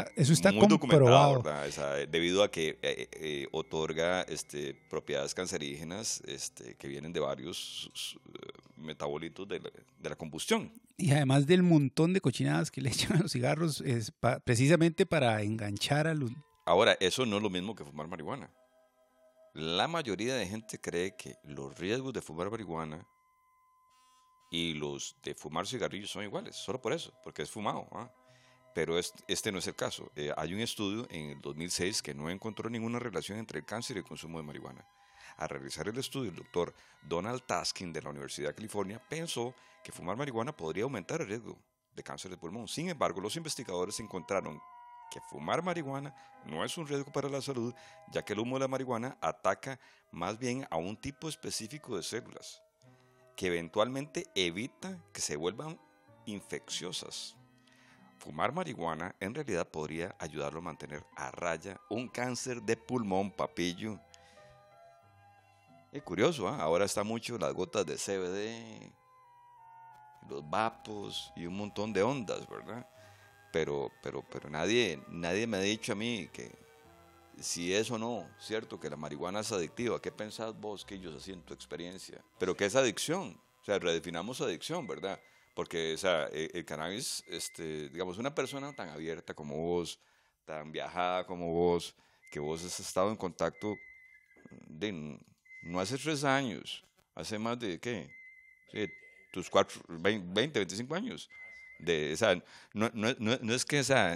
[0.00, 1.42] Está- eso está muy documentado.
[1.42, 1.68] ¿verdad?
[1.68, 7.20] O sea, debido a que eh, eh, otorga este, propiedades cancerígenas este, que vienen de
[7.20, 10.72] varios eh, metabolitos de la, de la combustión.
[10.96, 15.04] Y además del montón de cochinadas que le echan a los cigarros, es pa- precisamente
[15.04, 16.30] para enganchar a los...
[16.64, 18.50] Ahora, eso no es lo mismo que fumar marihuana.
[19.52, 23.06] La mayoría de gente cree que los riesgos de fumar marihuana
[24.50, 27.86] y los de fumar cigarrillos son iguales, solo por eso, porque es fumado.
[27.92, 28.10] ¿ah?
[28.74, 30.10] Pero es- este no es el caso.
[30.16, 33.96] Eh, hay un estudio en el 2006 que no encontró ninguna relación entre el cáncer
[33.96, 34.86] y el consumo de marihuana.
[35.36, 39.92] Al realizar el estudio, el doctor Donald Taskin de la Universidad de California pensó que
[39.92, 41.58] fumar marihuana podría aumentar el riesgo
[41.94, 42.68] de cáncer de pulmón.
[42.68, 44.60] Sin embargo, los investigadores encontraron
[45.10, 46.14] que fumar marihuana
[46.46, 47.74] no es un riesgo para la salud,
[48.10, 49.78] ya que el humo de la marihuana ataca
[50.10, 52.62] más bien a un tipo específico de células,
[53.36, 55.78] que eventualmente evita que se vuelvan
[56.24, 57.36] infecciosas.
[58.22, 63.98] Fumar marihuana en realidad podría ayudarlo a mantener a raya un cáncer de pulmón, papillo.
[65.90, 66.62] Es curioso, ¿ah?
[66.62, 68.92] ahora está mucho las gotas de CBD,
[70.30, 72.88] los vapos y un montón de ondas, ¿verdad?
[73.52, 76.56] Pero, pero, pero nadie, nadie me ha dicho a mí que
[77.40, 80.00] si es o no, cierto, que la marihuana es adictiva.
[80.00, 82.22] ¿Qué pensás vos, que ellos así en tu experiencia?
[82.38, 83.36] Pero ¿qué es adicción?
[83.60, 85.18] O sea, redefinamos adicción, ¿verdad?
[85.54, 89.98] Porque, o sea, el, el cannabis, este, digamos, una persona tan abierta como vos,
[90.44, 91.94] tan viajada como vos,
[92.30, 93.76] que vos has estado en contacto
[94.68, 95.18] de,
[95.62, 96.82] no hace tres años,
[97.14, 98.10] hace más de, ¿qué?
[98.72, 98.88] Sí,
[99.32, 101.28] tus cuatro, 20, 20, 25 años.
[101.78, 102.36] De, o sea,
[102.74, 104.14] no, no, no, no es que, o sea,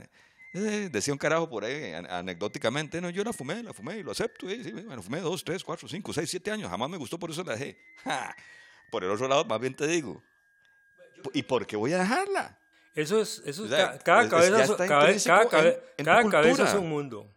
[0.54, 4.02] eh, decía un carajo por ahí an- anecdóticamente, no, yo la fumé, la fumé y
[4.02, 6.96] lo acepto, eh, sí, bueno, fumé dos, tres, cuatro, cinco, seis, siete años, jamás me
[6.96, 7.76] gustó, por eso la dejé.
[8.04, 8.34] Ja.
[8.90, 10.22] Por el otro lado, más bien te digo,
[11.32, 12.58] ¿y por qué voy a dejarla?
[12.94, 16.62] Eso es, eso es O sea, ca- cada cabeza, cada, cada en- en cada cabeza
[16.68, 17.30] es un mundo.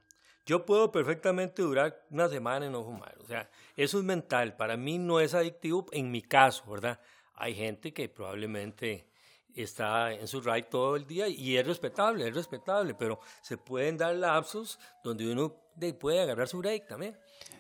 [0.46, 3.16] Yo puedo perfectamente durar una semana y no fumar.
[3.20, 4.56] O sea, eso es mental.
[4.56, 7.00] Para mí no es adictivo en mi caso, ¿verdad?
[7.36, 9.06] Hay gente que probablemente
[9.54, 13.98] está en su ride todo el día y es respetable, es respetable, pero se pueden
[13.98, 17.18] dar lapsos donde uno de- puede agarrar su break también.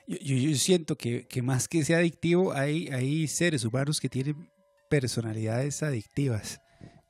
[0.07, 4.09] Yo, yo- yo siento que, que más que sea adictivo, hay, hay seres humanos que
[4.09, 4.49] tienen
[4.89, 6.61] personalidades adictivas,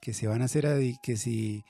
[0.01, 0.67] que se van a hacer
[1.01, 1.63] que si,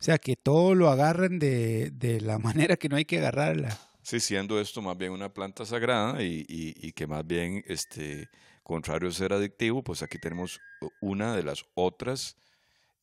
[0.00, 3.78] o sea, que todo lo agarran de, de la manera que no hay que agarrarla.
[4.02, 8.28] Sí, siendo esto más bien una planta sagrada y, y- que más bien, este,
[8.64, 10.60] contrario a ser adictivo, pues aquí tenemos
[11.00, 12.36] una de las otras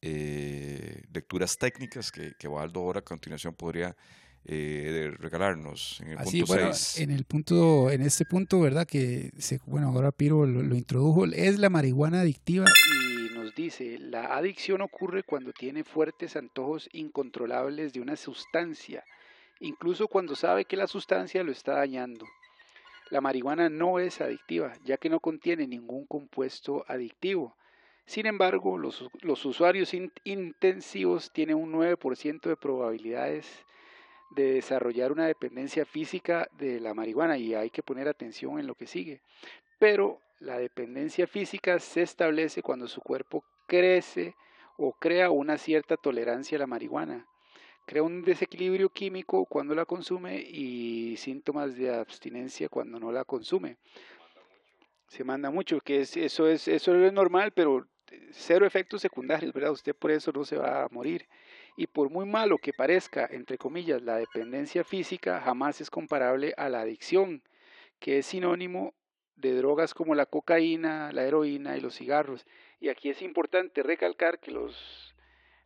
[0.01, 3.95] eh, lecturas técnicas que, que Waldo ahora a continuación podría
[4.45, 6.99] eh, regalarnos en el Así, punto bueno, 6.
[6.99, 8.87] en el punto, en este punto, ¿verdad?
[8.87, 12.65] Que se, bueno, ahora Piro lo, lo introdujo, es la marihuana adictiva.
[12.93, 19.03] y nos dice, la adicción ocurre cuando tiene fuertes antojos incontrolables de una sustancia
[19.59, 22.25] incluso cuando sabe que la sustancia lo está dañando.
[23.09, 27.55] La marihuana no es adictiva, ya que no contiene ningún compuesto adictivo.
[28.05, 33.47] Sin embargo, los, usuarios intensivos tienen un 9% de probabilidades
[34.29, 38.75] de desarrollar una dependencia física de la marihuana y hay que poner atención en lo
[38.75, 39.21] que sigue.
[39.79, 44.35] Pero la dependencia física se establece cuando su cuerpo crece
[44.77, 47.27] o crea una cierta tolerancia a la marihuana.
[47.85, 53.77] Crea un desequilibrio químico cuando la consume y síntomas de abstinencia cuando no la consume.
[55.07, 57.87] Se manda mucho, que es, eso, es, eso es normal, pero
[58.31, 59.71] cero efectos secundarios, ¿verdad?
[59.71, 61.27] Usted por eso no se va a morir.
[61.79, 66.67] Y por muy malo que parezca, entre comillas, la dependencia física jamás es comparable a
[66.67, 67.41] la adicción,
[67.99, 68.93] que es sinónimo
[69.37, 72.45] de drogas como la cocaína, la heroína y los cigarros.
[72.81, 75.15] Y aquí es importante recalcar que los,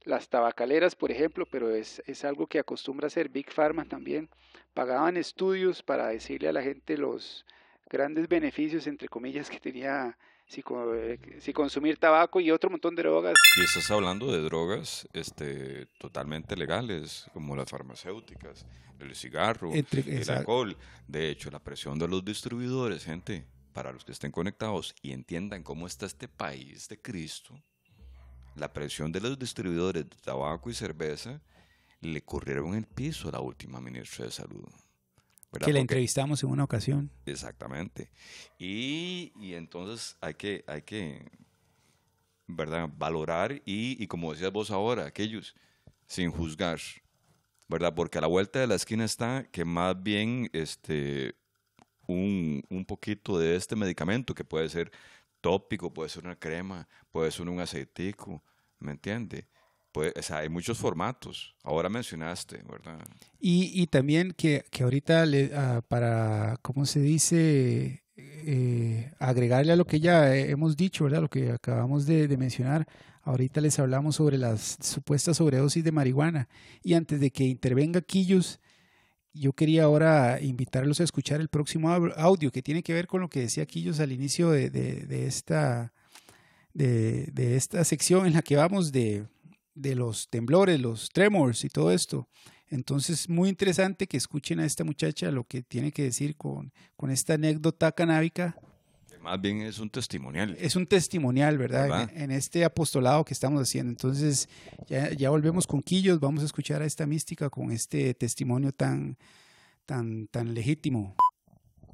[0.04, 4.30] las tabacaleras, por ejemplo, pero es, es algo que acostumbra hacer Big Pharma también,
[4.76, 7.44] pagaban estudios para decirle a la gente los
[7.90, 10.16] grandes beneficios, entre comillas, que tenía
[10.54, 10.64] si,
[10.96, 13.34] eh, si, consumir tabaco y otro montón de drogas.
[13.58, 18.66] Y estás hablando de drogas este, totalmente legales, como las farmacéuticas,
[19.00, 20.78] el cigarro, el alcohol.
[21.08, 25.64] De hecho, la presión de los distribuidores, gente, para los que estén conectados y entiendan
[25.64, 27.60] cómo está este país de Cristo,
[28.56, 31.42] la presión de los distribuidores de tabaco y cerveza
[32.02, 34.70] le corrieron el piso a la última ministra de Salud.
[35.60, 37.12] Que la entrevistamos en una ocasión.
[37.26, 38.10] Exactamente.
[38.58, 41.30] Y, entonces hay que, hay que
[42.48, 42.90] ¿verdad?
[42.98, 45.56] valorar y, y, como decías vos ahora, aquellos
[46.08, 46.80] sin juzgar,
[47.68, 47.94] ¿verdad?
[47.96, 51.36] Porque a la vuelta de la esquina está que más bien este,
[52.08, 54.92] un, un poquito de este medicamento, que puede ser
[55.42, 58.44] tópico, puede ser una crema, puede ser un aceitico,
[58.80, 59.48] ¿me entiende?
[59.94, 61.56] Pues, o sea, hay muchos formatos.
[61.64, 63.00] Ahora mencionaste, ¿verdad?
[63.40, 68.04] Y, y también que, que ahorita le, ah, para, ¿cómo se dice?
[68.18, 71.22] Eh, agregarle a lo que ya hemos dicho, ¿verdad?
[71.22, 72.88] Lo que acabamos de, de, mencionar.
[73.22, 76.50] Ahorita les hablamos sobre las supuestas sobredosis de marihuana.
[76.84, 78.60] Y antes de que intervenga Quillos,
[79.34, 83.30] yo quería ahora invitarlos a escuchar el próximo audio que tiene que ver con lo
[83.30, 85.92] que decía Quillos al inicio de, de, esta,
[86.74, 89.26] de, esta sección en la que vamos de,
[89.76, 92.28] los temblores, los tremors y todo esto.
[92.70, 97.12] Entonces, muy interesante que escuchen a esta muchacha lo que tiene que decir con, con
[97.12, 98.56] esta anécdota canábica
[99.24, 100.58] más bien es un testimonial.
[100.60, 102.12] Es un testimonial, ¿verdad?
[102.14, 103.90] En, este apostolado que estamos haciendo.
[103.90, 104.50] Entonces,
[104.90, 109.18] ya, ya, volvemos con Quillos, vamos a escuchar a esta mística con este testimonio tan,
[109.86, 111.16] tan, tan legítimo.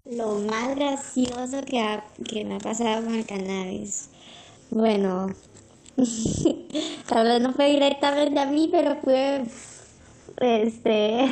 [0.06, 4.10] Lo más gracioso que, que me ha pasado con el cannabis.
[4.72, 5.28] Bueno,
[7.08, 9.44] tal vez no fue directamente a mí, pero fue
[10.38, 11.26] este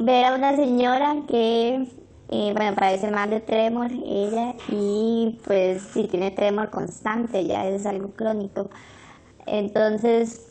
[0.00, 1.86] ver a una señora que
[2.30, 7.86] y bueno, padece más de tremor ella y pues si tiene tremor constante, ya es
[7.86, 8.68] algo crónico.
[9.46, 10.46] Entonces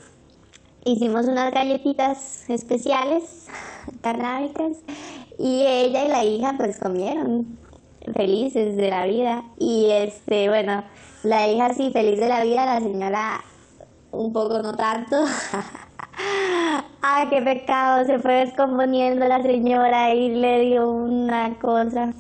[0.84, 3.48] hicimos unas galletitas especiales,
[4.02, 4.78] canábicas,
[5.38, 7.60] y ella y la hija pues comieron
[8.16, 9.44] felices de la vida.
[9.60, 10.84] Y este, bueno,
[11.24, 13.42] la hija sí feliz de la vida, la señora
[14.12, 15.18] un poco no tanto.
[17.02, 22.14] Ay, qué pecado, se fue descomponiendo la señora y le dio una cosa.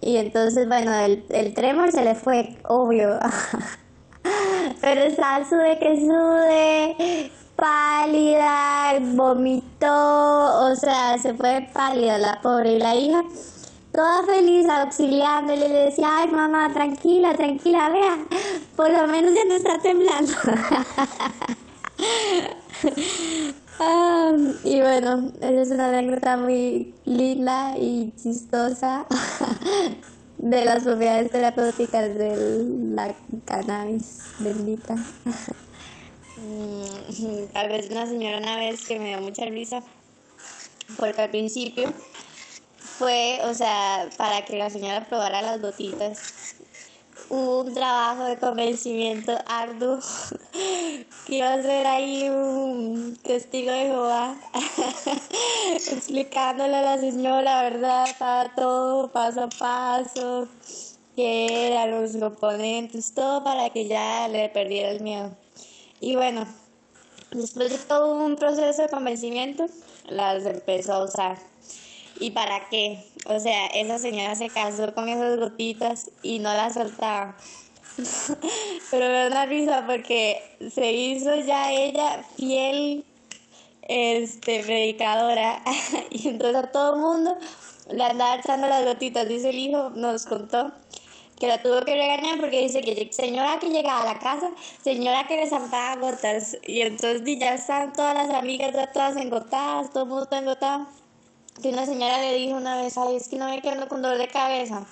[0.00, 3.18] Y entonces, bueno, el, el tremor se le fue, obvio.
[4.80, 12.74] Pero estaba sude que sude, pálida, vomitó, o sea, se fue pálida la pobre.
[12.74, 13.22] Y la hija,
[13.92, 18.18] toda feliz, auxiliándole, le decía, ay mamá, tranquila, tranquila, vea,
[18.76, 20.32] por lo menos ya no está temblando.
[23.82, 29.06] Ah, y bueno, es una anécdota muy linda y chistosa
[30.38, 32.62] de las propiedades terapéuticas de
[32.94, 33.14] la
[33.46, 34.96] cannabis bendita.
[36.36, 39.82] Mm, tal vez una señora una vez que me dio mucha risa,
[40.98, 41.90] porque al principio
[42.80, 46.18] fue, o sea, para que la señora probara las gotitas
[47.30, 49.98] un trabajo de convencimiento arduo
[51.42, 54.36] a ser ahí un testigo de Jehová
[55.76, 58.08] explicándole a la señora, ¿verdad?
[58.08, 60.48] Estaba todo paso a paso,
[61.14, 65.30] que eran los componentes, todo para que ya le perdiera el miedo.
[66.00, 66.46] Y bueno,
[67.30, 69.66] después de todo un proceso de convencimiento,
[70.08, 71.49] las empezó a usar.
[72.20, 73.02] ¿Y para qué?
[73.24, 77.34] O sea, esa señora se casó con esas gotitas y no las soltaba.
[78.90, 80.38] Pero me da una risa porque
[80.72, 83.04] se hizo ya ella fiel
[83.88, 85.62] este, predicadora.
[86.10, 87.38] y entonces a todo el mundo
[87.90, 89.26] le andaba echando las gotitas.
[89.26, 90.72] Dice el hijo, nos contó
[91.38, 94.50] que la tuvo que regañar porque dice que señora que llegaba a la casa,
[94.84, 96.58] señora que le zampaba gotas.
[96.66, 100.99] Y entonces ya están todas las amigas todas engotadas, todo el mundo está engotado.
[101.62, 104.18] Que una señora le dijo una vez, ay, es que no me quedo con dolor
[104.18, 104.86] de cabeza.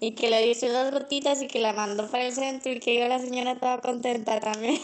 [0.00, 2.94] Y que le dio unas gotitas y que la mandó para el centro y que
[2.94, 4.80] iba la señora toda contenta también.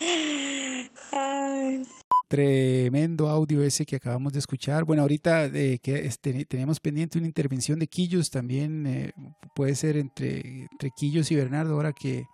[2.28, 4.84] Tremendo audio ese que acabamos de escuchar.
[4.84, 9.12] Bueno, ahorita eh, que este, tenemos pendiente una intervención de Quillos también, eh,
[9.54, 12.24] puede ser entre, entre Quillos y Bernardo, ahora que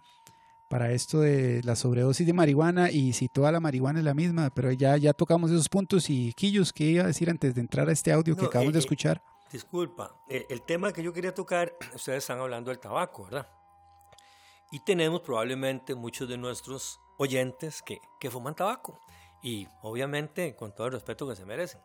[0.72, 4.48] para esto de la sobredosis de marihuana y si toda la marihuana es la misma,
[4.48, 7.90] pero ya, ya tocamos esos puntos y Quillos, ¿qué iba a decir antes de entrar
[7.90, 9.22] a este audio que acabamos eh, de escuchar?
[9.52, 13.46] disculpa, el tema que yo quería tocar, ustedes están hablando del tabaco, ¿verdad?
[14.70, 18.98] Y tenemos probablemente muchos de nuestros oyentes que, que fuman tabaco
[19.42, 21.82] y obviamente con todo el respeto que se merecen.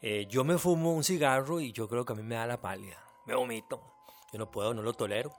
[0.00, 2.62] Eh, yo me fumo un cigarro y yo creo que a mí me da la
[2.62, 3.82] pálida, me vomito,
[4.32, 5.34] yo no puedo, no lo tolero.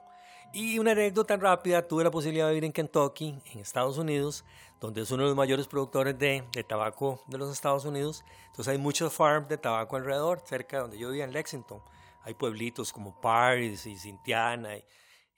[0.56, 4.44] Y una anécdota rápida, tuve la posibilidad de vivir en Kentucky, en Estados Unidos,
[4.80, 8.24] donde es uno de los mayores productores de, tabaco de los Estados Unidos.
[8.46, 11.82] Entonces hay muchos farms de tabaco alrededor, cerca de donde yo vivía en Lexington.
[12.22, 14.84] Hay pueblitos como Paris y Cintiana y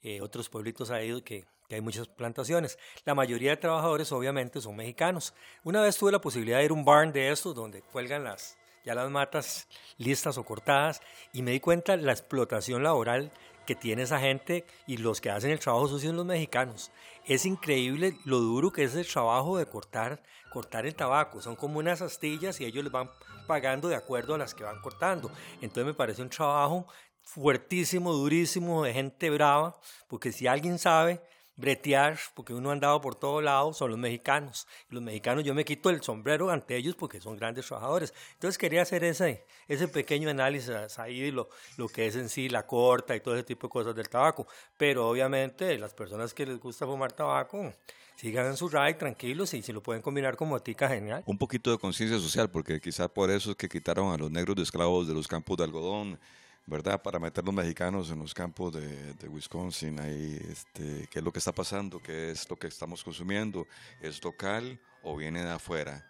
[0.03, 2.77] eh, otros pueblitos ahí que que hay muchas plantaciones.
[3.03, 5.33] La mayoría de trabajadores obviamente son mexicanos.
[5.63, 8.57] Una vez tuve la posibilidad de ir a un barn de estos donde cuelgan las,
[8.85, 11.01] ya las matas listas o cortadas
[11.33, 13.31] y me di cuenta de la explotación laboral
[13.67, 16.89] que tiene esa gente y los que hacen el trabajo sucio son los mexicanos.
[17.25, 21.41] Es increíble lo duro que es el trabajo de cortar, cortar el tabaco.
[21.41, 23.11] Son como unas astillas y ellos les van
[23.45, 25.29] pagando de acuerdo a las que van cortando.
[25.61, 26.87] Entonces me parece un trabajo
[27.21, 31.21] fuertísimo, durísimo, de gente brava, porque si alguien sabe
[31.57, 34.67] bretear, porque uno ha andado por todos lados, son los mexicanos.
[34.89, 38.13] Los mexicanos, yo me quito el sombrero ante ellos porque son grandes trabajadores.
[38.33, 42.47] Entonces quería hacer ese, ese pequeño análisis ahí de lo, lo que es en sí
[42.47, 44.47] la corta y todo ese tipo de cosas del tabaco.
[44.77, 47.73] Pero obviamente las personas que les gusta fumar tabaco,
[48.15, 51.23] sigan en su ride tranquilos y si lo pueden combinar con motica, genial.
[51.25, 54.55] Un poquito de conciencia social, porque quizá por eso es que quitaron a los negros
[54.55, 56.19] de esclavos de los campos de algodón
[56.67, 57.01] ¿verdad?
[57.01, 61.39] Para meter los mexicanos en los campos de, Wisconsin, ahí, este, qué es lo que
[61.39, 63.65] está pasando, qué es lo que estamos consumiendo,
[64.01, 66.05] es local o viene de afuera.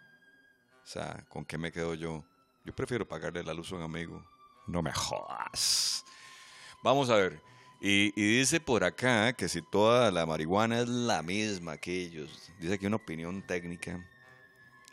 [0.83, 2.25] O sea, ¿con qué me quedo yo?
[2.65, 4.25] Yo prefiero pagarle la luz a un amigo.
[4.65, 6.03] No me jodas.
[6.83, 7.39] Vamos a ver.
[7.79, 12.51] Y, y, dice por acá que si toda la marihuana es la misma que ellos,
[12.59, 14.03] dice aquí una opinión técnica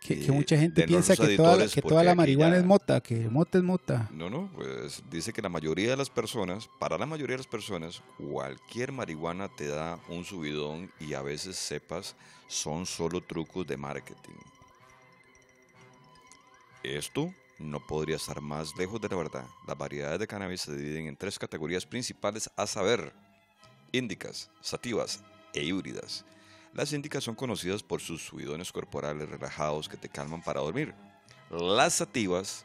[0.04, 3.64] que, mucha gente piensa que toda, que toda la marihuana es mota, que mota es
[3.64, 4.10] mota.
[4.12, 7.46] No, no, pues dice que la mayoría de las personas, para la mayoría de las
[7.46, 12.16] personas, cualquier marihuana te da un subidón y a veces sepas,
[12.48, 14.36] son solo trucos de marketing.
[16.82, 19.46] Esto no podría estar más lejos de la verdad.
[19.66, 23.14] Las variedades de cannabis se dividen en tres categorías principales, a saber,
[23.90, 25.24] índicas, sativas
[25.54, 26.26] e híbridas.
[26.74, 30.92] Las índicas son conocidas por sus subidones corporales relajados que te calman para dormir.
[31.48, 32.64] Las sativas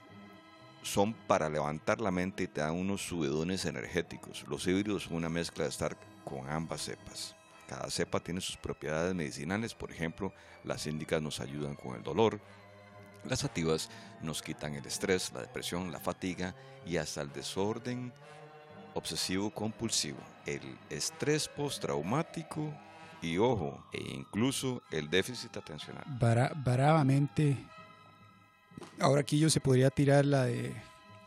[0.82, 4.46] son para levantar la mente y te dan unos subidones energéticos.
[4.48, 5.96] Los híbridos son una mezcla de estar
[6.26, 7.36] con ambas cepas.
[7.68, 10.34] Cada cepa tiene sus propiedades medicinales, por ejemplo,
[10.64, 12.40] las índicas nos ayudan con el dolor,
[13.26, 13.92] las sativas
[14.24, 18.12] nos quitan el estrés, la depresión, la fatiga y hasta el desorden
[18.96, 22.74] obsesivo compulsivo, el estrés postraumático
[23.22, 26.04] y ojo, e incluso el déficit atencional.
[26.64, 27.58] bravamente.
[29.00, 30.74] Ahora aquí yo se podría tirar la de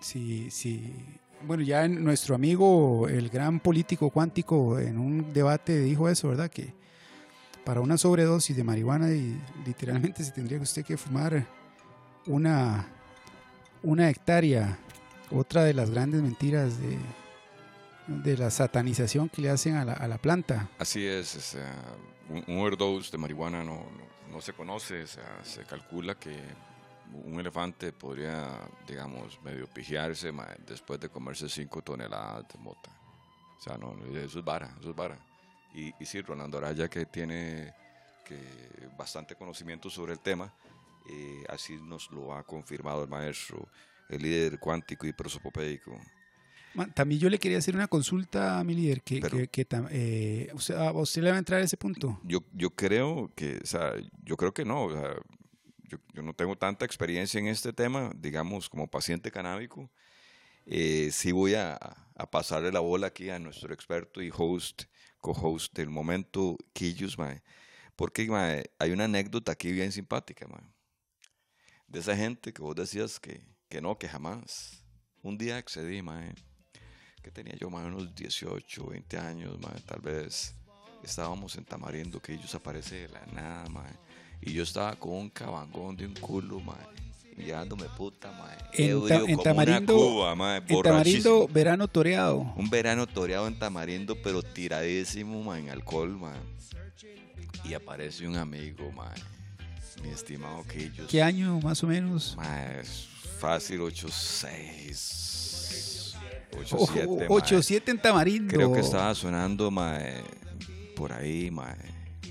[0.00, 0.94] si, si,
[1.46, 6.50] bueno, ya nuestro amigo, el gran político cuántico, en un debate dijo eso, ¿verdad?
[6.50, 6.74] Que
[7.64, 11.46] para una sobredosis de marihuana y literalmente se tendría usted que fumar
[12.26, 12.88] una,
[13.82, 14.78] una hectárea.
[15.30, 16.98] Otra de las grandes mentiras de,
[18.06, 20.68] de la satanización que le hacen a la, a la planta.
[20.78, 21.56] Así es,
[22.28, 23.84] un, overdose de marihuana no,
[24.30, 26.36] no, se conoce, se calcula que
[27.24, 30.32] un elefante podría, digamos, medio pijearse
[30.66, 32.90] después de comerse 5 toneladas de mota.
[33.58, 35.18] O sea, no, eso es vara, eso es vara.
[35.74, 37.72] Y, y sí, Rolando Araya, que tiene
[38.24, 38.38] que
[38.96, 40.52] bastante conocimiento sobre el tema,
[41.08, 43.68] eh, así nos lo ha confirmado el maestro,
[44.08, 45.98] el líder cuántico y prosopopédico
[46.94, 50.92] también yo le quería hacer una consulta a mi líder, que, que, eh, usted, ¿a
[50.92, 52.20] usted le va a entrar a ese punto?
[52.24, 55.14] Yo, yo creo que, o sea, yo creo que no, o sea,
[55.88, 59.90] yo, yo, no tengo tanta experiencia en este tema, digamos, como paciente canábico.
[60.64, 64.84] Eh, sí voy a, a, pasarle la bola aquí a nuestro experto y host,
[65.18, 67.16] co-host del momento, Quillos,
[67.96, 68.28] porque
[68.78, 70.46] hay una anécdota aquí bien simpática.
[71.88, 74.84] de esa gente que vos decías que, que no, que jamás.
[75.22, 76.34] Un día accedí, mae,
[77.22, 80.54] que tenía yo más o menos 18, 20 años, mae, tal vez.
[81.04, 83.92] Estábamos en Tamarindo, que ellos aparece de la nada, mae.
[84.40, 86.76] Y yo estaba con un cabangón de un culo, mae.
[87.36, 88.56] Mirándome puta, mae.
[88.74, 92.52] En, Ta- en Tamarindo, cuba, mae, en Tamarindo, verano toreado.
[92.56, 96.34] Un verano toreado en Tamarindo, pero tiradísimo, ma, en alcohol, ma.
[97.64, 99.12] Y aparece un amigo, ma.
[100.02, 101.08] Mi estimado Quillos.
[101.08, 102.34] ¿Qué año más o menos?
[102.36, 103.06] Ma, es
[103.38, 105.32] fácil 8-6.
[105.32, 105.41] Ojo,
[106.52, 108.54] 8-7, 8-7 en Tamarindo.
[108.54, 110.22] Creo que estaba sonando, ma, eh,
[110.96, 111.74] por ahí, ma.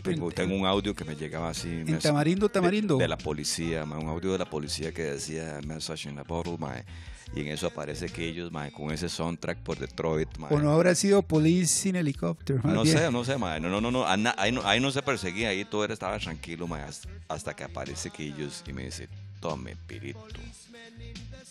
[0.03, 1.67] Tengo, En- tengo un audio que me llegaba así.
[1.69, 2.97] En me- Tamarindo, de- Tamarindo.
[2.97, 6.57] De, la policía, ma, un audio de la policía que decía Message in a Bottle,
[6.57, 6.75] ma.
[7.33, 10.47] Y en eso aparece que ellos, ma, con ese soundtrack por Detroit, ma.
[10.49, 12.57] ¿O no habrá sido Police in Helicopter?
[12.63, 12.97] más No bien?
[12.97, 13.59] sé, no sé, ma.
[13.59, 14.05] No, no, no, no.
[14.07, 16.85] Ahí no, ahí no se perseguía, ahí todo era, estaba tranquilo, ma.
[17.29, 19.07] hasta- que aparece Quillos y me dice,
[19.39, 20.19] tome, pirito.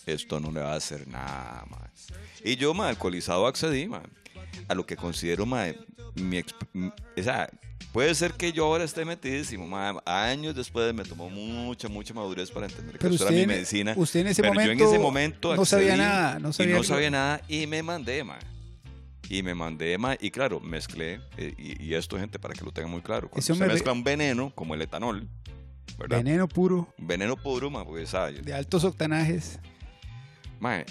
[0.05, 1.89] Esto no le va a hacer nada, ma.
[2.43, 4.01] Y yo, ma, alcoholizado accedí, ma.
[4.67, 5.65] A lo que considero, ma,
[6.15, 7.49] mi exp- m- o sea,
[7.91, 9.69] puede ser que yo ahora esté metidísimo.
[10.05, 13.93] Años después me tomó mucha, mucha madurez para entender que Pero usted, era mi medicina.
[13.95, 16.39] usted en ese Pero momento, yo en ese momento no sabía nada.
[16.39, 18.39] No sabía, y no sabía nada y me mandé, ma.
[19.29, 20.15] Y me mandé, ma.
[20.19, 21.21] Y claro, mezclé.
[21.37, 23.29] eh, y, y esto, gente, para que lo tengan muy claro.
[23.29, 25.27] Cuando se mezcla un veneno, como el etanol,
[25.97, 26.17] ¿verdad?
[26.17, 28.43] Veneno puro, veneno puro, ma, porque, ¿sabes?
[28.43, 29.59] de altos octanajes.
[30.59, 30.83] Ma,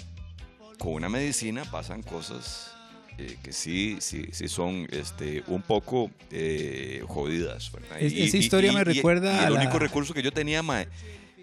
[0.79, 2.73] con una medicina pasan cosas
[3.17, 7.71] eh, que sí, sí, sí son este, un poco eh, jodidas.
[7.71, 8.01] ¿verdad?
[8.01, 10.85] Es- esa historia me recuerda a el la- único recurso que yo tenía, ma,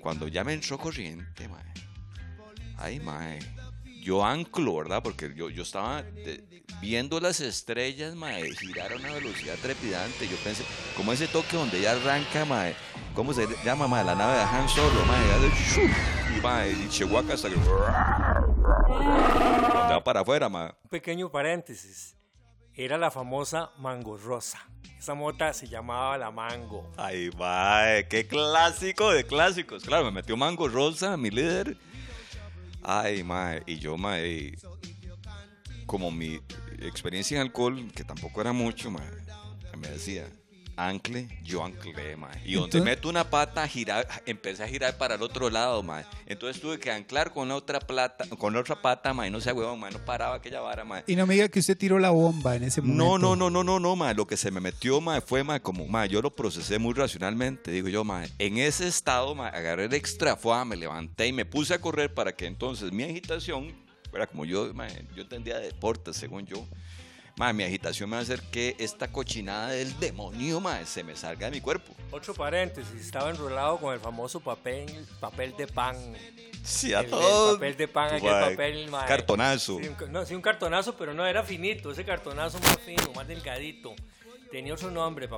[0.00, 1.62] cuando ya me entró corriente, ma,
[2.78, 3.20] ay, ma,
[4.08, 5.02] yo anclo, ¿verdad?
[5.02, 6.02] Porque yo, yo estaba
[6.80, 10.26] viendo las estrellas, ma, girar a una velocidad trepidante.
[10.26, 10.64] Yo pensé,
[10.96, 12.68] como ese toque donde ya arranca, ma,
[13.14, 14.02] ¿cómo se llama, ma?
[14.02, 15.90] La nave de Han Solo, ma, ya de- ¡shuf!
[16.34, 17.56] y, ma, y Chihuahua hasta que...
[19.90, 20.74] Va para afuera, ma.
[20.84, 22.16] Un pequeño paréntesis.
[22.74, 24.58] Era la famosa Mango Rosa.
[24.98, 26.90] Esa mota se llamaba la Mango.
[26.96, 29.82] Ay, mae, qué clásico de clásicos.
[29.84, 31.76] Claro, me metió Mango Rosa, mi líder.
[32.90, 34.56] Ay, mae, y yo, mae,
[35.84, 36.40] como mi
[36.80, 39.04] experiencia en alcohol, que tampoco era mucho, mae,
[39.76, 40.26] me decía,
[40.78, 42.40] ancle, yo anclé, mae.
[42.44, 46.04] Y donde meto una pata, girar, empecé a girar para el otro lado, mae.
[46.26, 49.52] Entonces tuve que anclar con la otra plata, con la otra pata, mae, no sé,
[49.52, 51.02] huevón, mae, no paraba aquella vara, mae.
[51.06, 53.04] Y no me diga que usted tiró la bomba en ese momento.
[53.04, 54.14] No, no, no, no, no, no, ma.
[54.14, 57.72] Lo que se me metió, ma, fue, ma, como, ma, yo lo procesé muy racionalmente.
[57.72, 61.44] Digo yo, ma, en ese estado, ma, agarré el extra fuá, me levanté y me
[61.44, 63.74] puse a correr para que entonces mi agitación,
[64.12, 66.64] era como yo, ma, yo entendía deportes, según yo.
[67.38, 71.14] Ma, mi agitación me va a hacer que esta cochinada del demonio, ma, se me
[71.14, 71.94] salga de mi cuerpo.
[72.10, 75.96] Otro paréntesis, estaba enrolado con el famoso papel, papel de pan.
[76.64, 77.54] Sí, a El- el todo.
[77.54, 79.78] papel de pan, aquel papel, ma, Cartonazo.
[79.80, 83.28] Sí, un, no, sí, un cartonazo, pero no era finito, ese cartonazo más fino, más
[83.28, 83.94] delgadito.
[84.50, 85.28] Tenía otro nombre,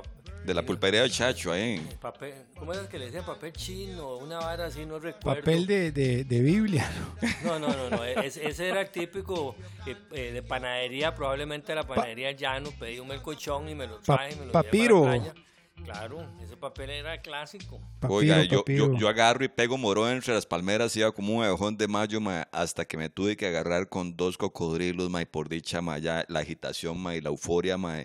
[0.45, 1.85] De la pulpería de Chacho, ahí.
[1.99, 3.25] papel, ¿cómo era que le decían?
[3.25, 5.41] Papel chino, una vara así, no recuerdo.
[5.41, 6.89] Papel de, de, de Biblia.
[7.21, 7.27] ¿no?
[7.43, 8.05] No, no, no, no.
[8.05, 9.55] e-, Ese, ese era el típico
[9.85, 12.71] eh, eh, de panadería, probablemente la panadería llano.
[12.79, 14.35] Pedí un melcochón y me lo Pa- traje.
[14.37, 15.03] me lo papiro.
[15.83, 17.79] Claro, ese papel era clásico.
[17.99, 18.93] Papiro, Oiga, yo, papiro.
[18.93, 22.21] yo, yo agarro y pego morón entre las palmeras, iba como un abejón de mayo,
[22.21, 25.97] ma, hasta que me tuve que agarrar con dos cocodrilos, ma, y por dicha, ma,
[25.97, 28.03] ya la agitación, ma, y la euforia, ma,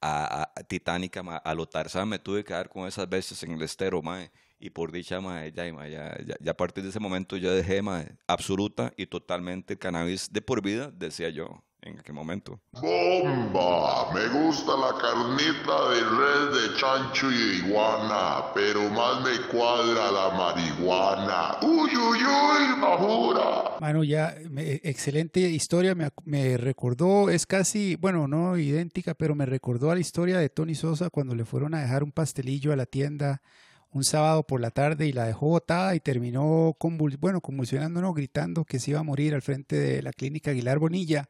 [0.00, 3.62] a, a- ma, a lo Tarzán me tuve que dar con esas bestias en el
[3.62, 4.30] estero, ma,
[4.60, 7.82] y por dicha, ma, ya, ya, ya, ya a partir de ese momento yo dejé,
[7.82, 12.60] ma, absoluta y totalmente cannabis de por vida, decía yo en aquel momento.
[12.72, 14.12] ¡Bomba!
[14.14, 20.10] Me gusta la carnita de res de chancho y de iguana, pero más me cuadra
[20.10, 21.56] la marihuana.
[21.62, 23.78] ¡Uy, uy, uy, bajura!
[23.80, 29.46] Mano, ya, me- excelente historia, me, me recordó, es casi, bueno, no idéntica, pero me
[29.46, 32.76] recordó a la historia de Tony Sosa cuando le fueron a dejar un pastelillo a
[32.76, 33.42] la tienda
[33.90, 38.12] un sábado por la tarde y la dejó botada y terminó, convul- bueno, convulsionando, no,
[38.12, 41.26] gritando que se iba a morir al frente de la clínica Aguilar Bonilla,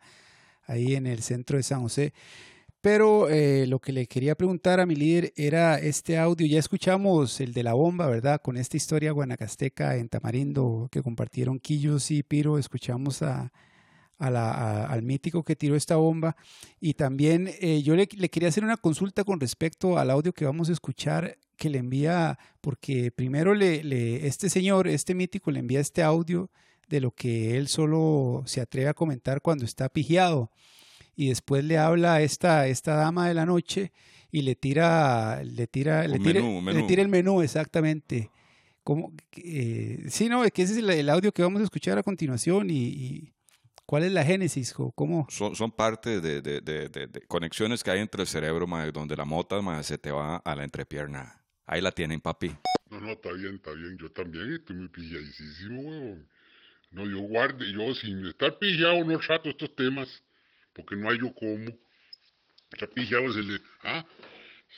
[0.69, 2.12] ahí en el centro de San José.
[2.81, 6.47] Pero eh, lo que le quería preguntar a mi líder era este audio.
[6.47, 8.41] Ya escuchamos el de la bomba, ¿verdad?
[8.41, 12.57] Con esta historia guanacasteca en Tamarindo que compartieron Quillos y Piro.
[12.57, 13.53] Escuchamos a,
[14.19, 16.37] a la- a- al mítico que tiró esta bomba.
[16.81, 20.45] Y también eh, yo le, le quería hacer una consulta con respecto al audio que
[20.45, 25.59] vamos a escuchar que le envía, porque primero le, le- este señor, este mítico, le
[25.61, 26.51] envía este audio
[26.89, 30.51] de lo que él solo se atreve a comentar cuando está pigiado
[31.16, 33.93] y después le habla a esta, esta dama de la noche
[34.30, 36.86] y le tira, le tira, le tira, menú, un le menú.
[36.86, 38.30] tira el menú exactamente
[38.84, 39.12] ¿Cómo?
[39.36, 42.03] Eh, sí, no, es que ese es el, el audio que vamos a escuchar a
[42.03, 43.32] continuación y, y
[43.84, 44.72] ¿cuál es la génesis?
[44.78, 45.26] o ¿Cómo?
[45.28, 49.14] Son, son parte de, de- de- de- de conexiones que hay entre el cerebro, donde
[49.14, 51.45] la mota se te va a la entrepierna.
[51.66, 52.51] Ahí la tienen, papi.
[52.89, 53.99] No, no, está bien, está bien.
[54.01, 56.26] Yo también estoy muy pilladísimo, weón.
[56.91, 60.09] No, yo guarde, yo sin estar pillado no trato estos temas,
[60.72, 61.70] porque no hay yo cómo.
[62.72, 64.05] Está pillado, se le, ah,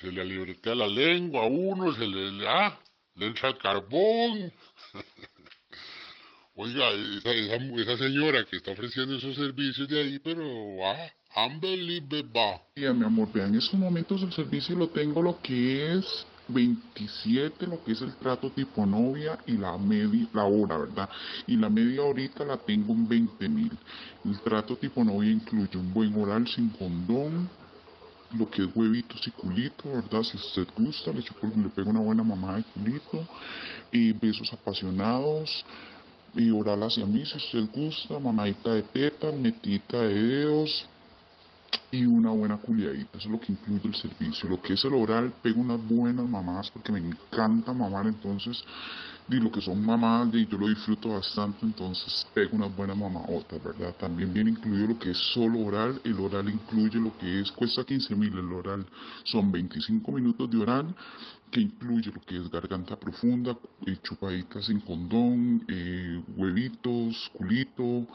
[0.00, 2.78] se le libretea la lengua a uno, se le, le- ah,
[3.14, 4.52] le entra el carbón.
[6.54, 10.44] Oiga, esa, esa, esa señora que está ofreciendo esos servicios de ahí, pero,
[10.84, 12.60] ah, unbelievable.
[12.76, 17.66] Mira, mi amor, vean, en estos momentos el servicio lo tengo lo que es 27,
[17.66, 21.08] lo que es el trato tipo novia y la media, la hora, ¿verdad?
[21.46, 23.78] Y la media horita la tengo en 20 mil.
[24.24, 27.50] El trato tipo novia incluye un buen oral sin condón,
[28.32, 30.22] lo que es huevitos y culito, ¿verdad?
[30.22, 33.26] Si usted gusta, le, chupo- le pego una buena mamá de culito,
[33.92, 35.64] y besos apasionados,
[36.34, 40.89] y oral hacia mí, si usted gusta, mamadita de teta, metita de dedos,
[41.90, 43.18] y una buena culiadita.
[43.18, 44.48] Eso es lo que incluye el servicio.
[44.48, 48.06] Lo que es el oral, pego unas buenas mamadas porque me encanta mamar.
[48.06, 48.62] Entonces,
[49.28, 51.64] y lo que son mamadas, y yo lo disfruto bastante.
[51.64, 53.94] Entonces, pego unas buenas mamadotas, ¿verdad?
[53.98, 56.00] También viene incluido lo que es solo oral.
[56.04, 58.86] El oral incluye lo que es, cuesta 15 mil el oral.
[59.24, 60.94] Son 25 minutos de oral
[61.50, 63.56] que incluye lo que es garganta profunda,
[63.86, 68.06] eh, chupaditas sin condón, eh, huevitos, culito,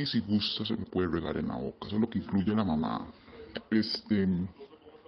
[0.00, 1.86] y si gusta se me puede regar en la boca.
[1.86, 3.06] Eso es lo que incluye la mamá.
[3.70, 4.28] Este,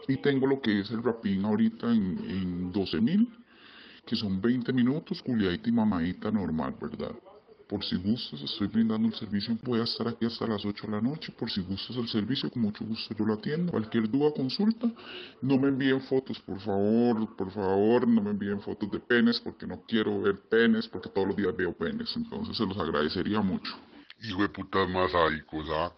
[0.09, 3.29] y tengo lo que es el rapín ahorita en, en 12 mil,
[4.05, 7.15] que son 20 minutos, culiadita y mamadita normal, ¿verdad?
[7.67, 9.57] Por si gustas, estoy brindando el servicio.
[9.63, 11.33] Voy a estar aquí hasta las 8 de la noche.
[11.33, 13.73] Por si gustas el servicio, con mucho gusto yo lo atiendo.
[13.73, 14.93] Cualquier duda, consulta.
[15.41, 18.07] No me envíen fotos, por favor, por favor.
[18.07, 21.57] No me envíen fotos de penes, porque no quiero ver penes, porque todos los días
[21.57, 22.15] veo penes.
[22.15, 23.75] Entonces se los agradecería mucho.
[24.23, 25.93] Hijo de putas más sádicos, ¿ah?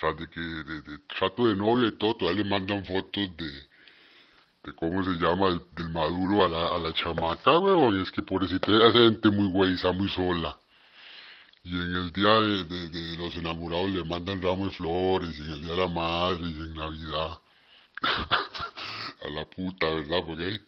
[0.00, 3.50] Sea, de que de, de trato de novia y todo, todavía le mandan fotos de,
[4.64, 7.98] de cómo se llama, el- del maduro a la, a la chamaca, weón.
[7.98, 10.56] Y es que pobrecita, esa gente muy güeyza, muy sola.
[11.62, 15.50] Y en el día de, de- los enamorados le mandan ramo de flores, y en
[15.50, 17.38] el día de la madre, y en Navidad.
[19.24, 20.22] a la puta, ¿verdad?
[20.26, 20.60] Porque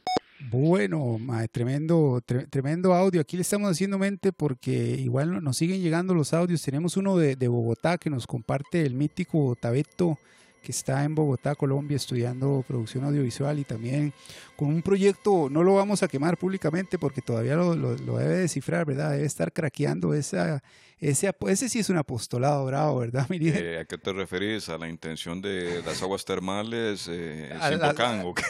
[0.50, 3.20] Bueno, mae, tremendo, tre- tremendo audio.
[3.20, 6.62] Aquí le estamos haciendo mente porque igual no- nos siguen llegando los audios.
[6.62, 10.18] Tenemos uno de, de Bogotá que nos comparte el mítico Tabeto,
[10.62, 14.12] que está en Bogotá, Colombia, estudiando producción audiovisual y también
[14.56, 18.36] con un proyecto, no lo vamos a quemar públicamente porque todavía lo, lo- lo debe
[18.38, 19.10] descifrar, ¿verdad?
[19.12, 20.62] Debe estar craqueando esa,
[21.00, 23.64] ese, ese sí es un apostolado bravo, ¿verdad, mi líder?
[23.64, 24.68] Eh, ¿A qué te referís?
[24.68, 28.42] ¿A la intención de las aguas termales eh, sin la- Bocán, o qué?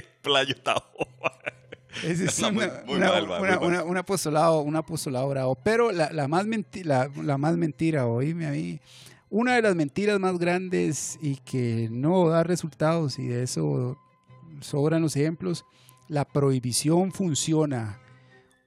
[0.00, 0.82] ¿Qué playa está?
[2.04, 5.28] Ese es No, muy- una- muy una- mal, una- muy una- un apostolado, un apostolado
[5.28, 5.54] bravo.
[5.56, 8.80] Pero la, la más menti- la, la más mentira, oíme a mí,
[9.30, 13.98] una de las mentiras más grandes y que no da resultados, y de eso
[14.60, 15.64] sobran los ejemplos,
[16.08, 17.98] la prohibición funciona.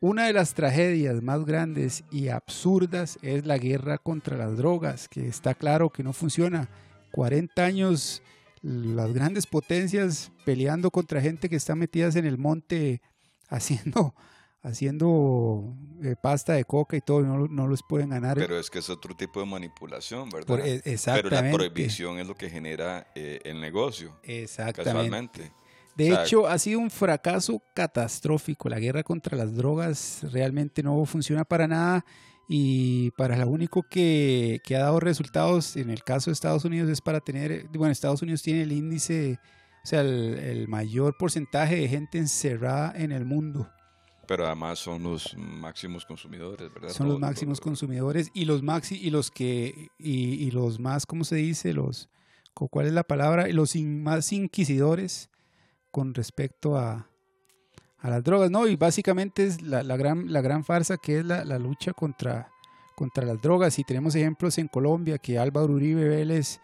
[0.02, 5.28] Una de las tragedias más grandes y absurdas es la guerra contra las drogas, que
[5.28, 6.70] está claro que no funciona.
[7.12, 8.22] 40 años
[8.62, 13.02] las grandes potencias peleando contra gente que está metidas en el monte
[13.50, 14.14] haciendo
[14.62, 18.38] haciendo eh, pasta de coca y todo, no, no los pueden ganar.
[18.38, 20.48] Pero es que es otro tipo de manipulación, ¿verdad?
[20.48, 21.56] Por- e- Pero la exactamente.
[21.58, 24.20] prohibición es lo que genera eh, el negocio.
[24.24, 24.84] Exactamente.
[24.84, 25.52] Casualmente.
[25.96, 28.70] De O sea, hecho, ha sido un fracaso catastrófico.
[28.70, 32.06] La guerra contra las drogas realmente no funciona para nada
[32.52, 36.90] y para lo único que, que ha dado resultados en el caso de Estados Unidos
[36.90, 39.40] es para tener, bueno, Estados Unidos tiene el índice,
[39.84, 43.70] o sea, el, el mayor porcentaje de gente encerrada en el mundo.
[44.28, 46.90] Pero además son los máximos consumidores, ¿verdad?
[46.90, 51.24] Son los máximos consumidores y los maxi y los que y, y los más, ¿cómo
[51.24, 51.74] se dice?
[51.74, 52.10] Los
[52.56, 53.48] cu- ¿cuál es la palabra?
[53.48, 55.30] Los in- más inquisidores
[55.92, 57.10] con respecto a,
[58.02, 58.68] a las drogas, ¿no?
[58.68, 62.50] Y básicamente es la, la gran la gran farsa que es la, la lucha contra
[62.96, 66.60] contra las drogas y tenemos ejemplos en Colombia que Álvaro Uribe Vélez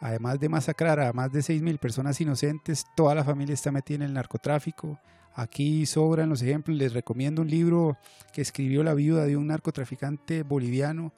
[0.00, 3.96] además de masacrar a más de 6 mil personas inocentes, toda la familia está metida
[3.96, 4.98] en el narcotráfico.
[5.34, 6.76] Aquí sobran los ejemplos.
[6.76, 7.96] Les recomiendo un libro
[8.32, 11.12] que escribió la viuda de un narcotraficante boliviano,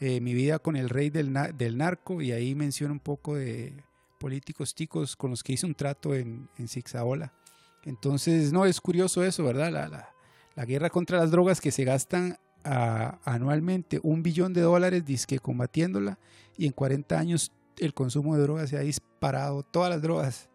[0.00, 3.82] eh, Mi vida con el rey del, del narco, y ahí menciona un poco de
[4.18, 7.32] políticos ticos con los que hizo un trato en, en Zixaola.
[7.86, 9.70] Entonces, no, es curioso eso, ¿verdad?
[9.72, 10.12] La, la-
[10.66, 15.04] guerra contra las drogas que se gastan a- anualmente un billón de dólares
[15.38, 16.18] combatiéndola
[16.58, 19.62] y en 40 años el consumo de drogas se ha disparado.
[19.62, 20.48] Todas las drogas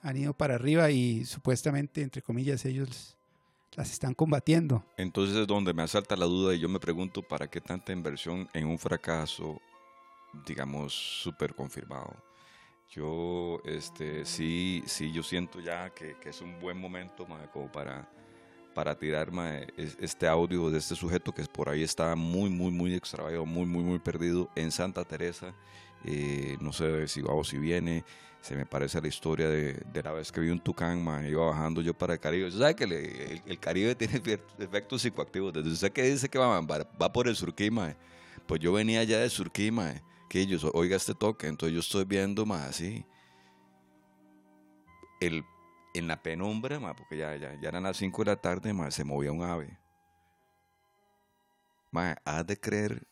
[0.00, 3.16] han ido para arriba y supuestamente, entre comillas, ellos
[3.76, 4.84] las están combatiendo.
[4.96, 8.48] Entonces es donde me asalta la duda y yo me pregunto para qué tanta inversión
[8.54, 9.60] en un fracaso,
[10.46, 12.14] digamos, súper confirmado.
[12.94, 18.06] Yo, este, sí, sí, yo siento ya que, que es un buen momento como para,
[18.74, 19.30] para tirar
[19.76, 23.82] este audio de este sujeto que por ahí está muy, muy, muy extraviado, muy, muy,
[23.82, 25.54] muy perdido en Santa Teresa.
[26.04, 28.04] Eh, no sé si va o si viene.
[28.42, 31.80] Se me parece la historia de, de la vez que vi un tucán, iba bajando
[31.80, 32.48] yo para el Caribe.
[32.48, 35.52] Usted sabe que el, Caribe tiene efe- efectos psicoactivos.
[35.54, 37.70] Desde usted que dice que va, va, va por el Surquí.
[38.46, 41.46] Pues yo venía allá de Surquí, mae, que yo, oiga este toque.
[41.46, 43.04] Entonces yo estoy viendo, mae, así.
[45.20, 45.44] El,
[45.94, 48.90] en la penumbra, mae, porque ya, ya, ya eran las 5 de la tarde, mae,
[48.90, 49.78] se movía un ave.
[51.92, 53.06] Mae, has de creer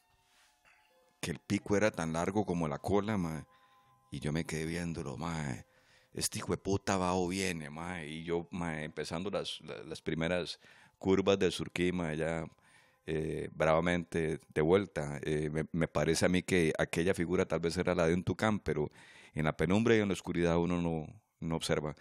[1.21, 3.45] que el pico era tan largo como la cola, mae.
[4.11, 5.67] Y yo me quedé viéndolo, mae.
[6.15, 8.09] Este hijo de puta va o viene, mae.
[8.09, 10.59] Y yo, mae, empezando las, la- las primeras
[10.99, 12.47] curvas del surquí, mae, ya
[13.07, 15.19] eh, bravamente de vuelta.
[15.23, 18.25] Eh, me, me parece a mí que aquella figura tal vez era la de un
[18.25, 18.91] tucán, pero
[19.35, 21.07] en la penumbra y en la oscuridad uno no,
[21.41, 21.95] no observa,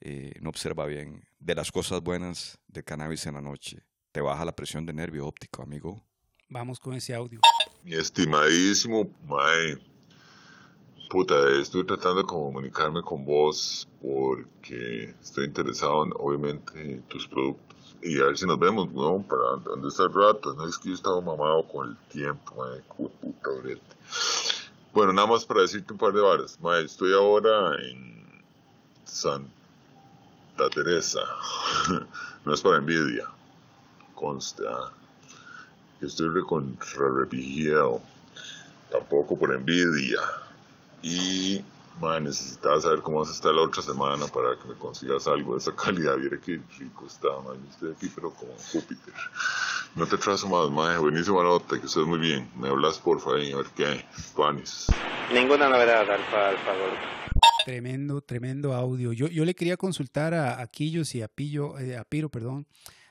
[0.00, 1.24] eh, no observa bien.
[1.38, 5.26] De las cosas buenas de cannabis en la noche, te baja la presión de nervio
[5.26, 6.04] óptico, amigo.
[6.48, 7.40] Vamos con ese audio.
[7.84, 9.76] Mi estimadísimo Mae,
[11.10, 17.67] puta, estoy tratando de comunicarme con vos porque estoy interesado en, obviamente, en tus productos.
[18.02, 20.54] Y a ver si nos vemos, weón, para donde el rato.
[20.54, 23.82] No es que yo estaba mamado con el tiempo, cu- puta brete.
[24.92, 26.58] Bueno, nada más para decirte un par de varas.
[26.60, 28.42] Mae, estoy ahora en
[29.04, 29.48] Santa
[30.74, 31.20] Teresa.
[32.44, 33.26] no es para envidia.
[34.14, 34.92] Consta
[36.00, 36.86] que estoy recontra.
[38.90, 40.20] Tampoco por envidia.
[41.02, 41.62] Y,
[42.00, 45.54] man, necesitaba saber cómo vas a estar la otra semana para que me consigas algo
[45.54, 46.16] de esa calidad.
[46.16, 47.56] Viera qué rico está, man.
[47.64, 49.14] Yo estoy aquí, pero como Júpiter.
[49.94, 51.00] No te trazo más, man.
[51.00, 52.50] Buenísima nota, que estés muy bien.
[52.56, 54.04] Me hablas, porfa, ahí, a ver qué hay.
[54.36, 54.86] Panis.
[55.32, 56.98] Ninguna novedad, Alfa, Alfa Golf.
[57.64, 59.12] Tremendo, tremendo audio.
[59.12, 62.66] Yo, yo le quería consultar a, a Quillos y a Pillo, eh, a Piro, perdón,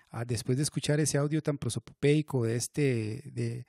[0.09, 3.65] a- después de escuchar ese audio tan prosopopeico de este, de,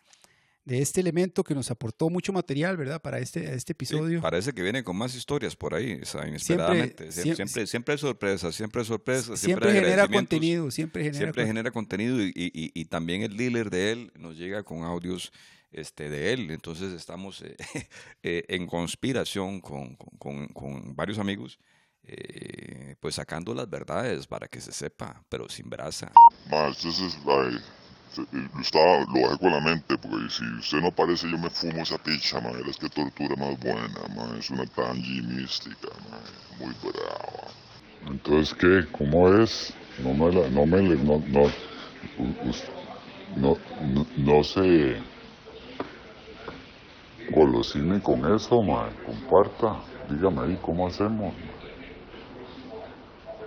[0.68, 3.00] de este elemento que nos aportó mucho material, ¿verdad?
[3.00, 4.20] Para este, este episodio.
[4.20, 7.10] Parece que viene con más historias por ahí, o sea, inesperadamente.
[7.10, 9.38] Siempre- Siempre, siempre, siempre hay sorpresas, siempre hay sorpresas.
[9.40, 13.36] siempre hay genera contenido, siempre genera Siempre con- genera contenido y, y- y también el
[13.36, 15.32] dealer de él nos llega con audios
[15.72, 16.50] este, de él.
[16.50, 17.56] Entonces estamos eh,
[18.22, 21.58] eh, en conspiración con, con- con- varios amigos,
[22.04, 26.12] eh, pues sacando las verdades para que se sepa, pero sin brasa.
[26.50, 27.62] Ma, entonces, ay, se- eh,
[28.60, 31.98] estaba, lo bajé con la mente, porque si usted no aparece, yo me fumo esa
[31.98, 32.50] picha, ma.
[32.68, 34.36] Es que tortura más buena, ma.
[34.38, 35.88] Es una tangi mística.
[36.58, 37.52] Muy brava.
[38.06, 38.88] Entonces, ¿qué?
[38.92, 39.72] ¿Cómo es?
[39.96, 41.52] No me la, no me, no, no,
[43.36, 45.02] no, no, no se
[47.28, 48.92] golosine con eso, ma.
[49.02, 49.68] Comparta,
[50.02, 51.34] dígame ahí cómo hacemos.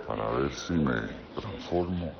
[0.06, 0.94] Para ver si me
[1.34, 2.12] transformo.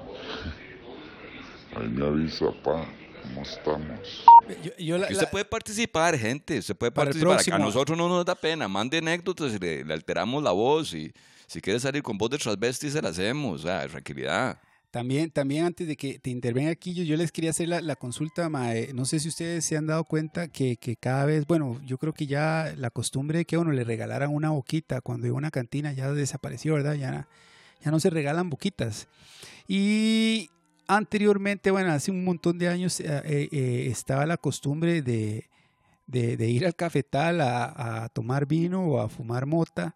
[1.77, 2.87] Ahí me avisa, pa,
[3.23, 4.25] ¿cómo estamos?
[4.63, 7.61] Yo- yo la- usted la- puede participar, gente, usted puede Para participar.
[7.61, 10.93] A nosotros no nos da pena, mande anécdotas y le, le alteramos la voz.
[10.95, 11.13] Y
[11.47, 13.61] si quiere salir con voz de transvesti, se la hacemos.
[13.61, 14.59] O sea, tranquilidad.
[14.91, 17.97] También, también antes de que te intervenga aquí, yo, yo les quería hacer la, la
[17.97, 18.93] consulta, mae.
[18.93, 22.13] no sé si ustedes se han dado cuenta que, que cada vez, bueno, yo creo
[22.13, 25.51] que ya la costumbre de que uno le regalaran una boquita cuando iba a una
[25.51, 26.93] cantina ya desapareció, ¿verdad?
[26.97, 27.27] Ya,
[27.83, 29.09] ya no se regalan boquitas.
[29.67, 30.51] Y
[30.97, 35.49] anteriormente, bueno, hace un montón de años eh, eh, eh, estaba la costumbre de,
[36.09, 39.95] ir al cafetal a, a tomar vino o a fumar mota.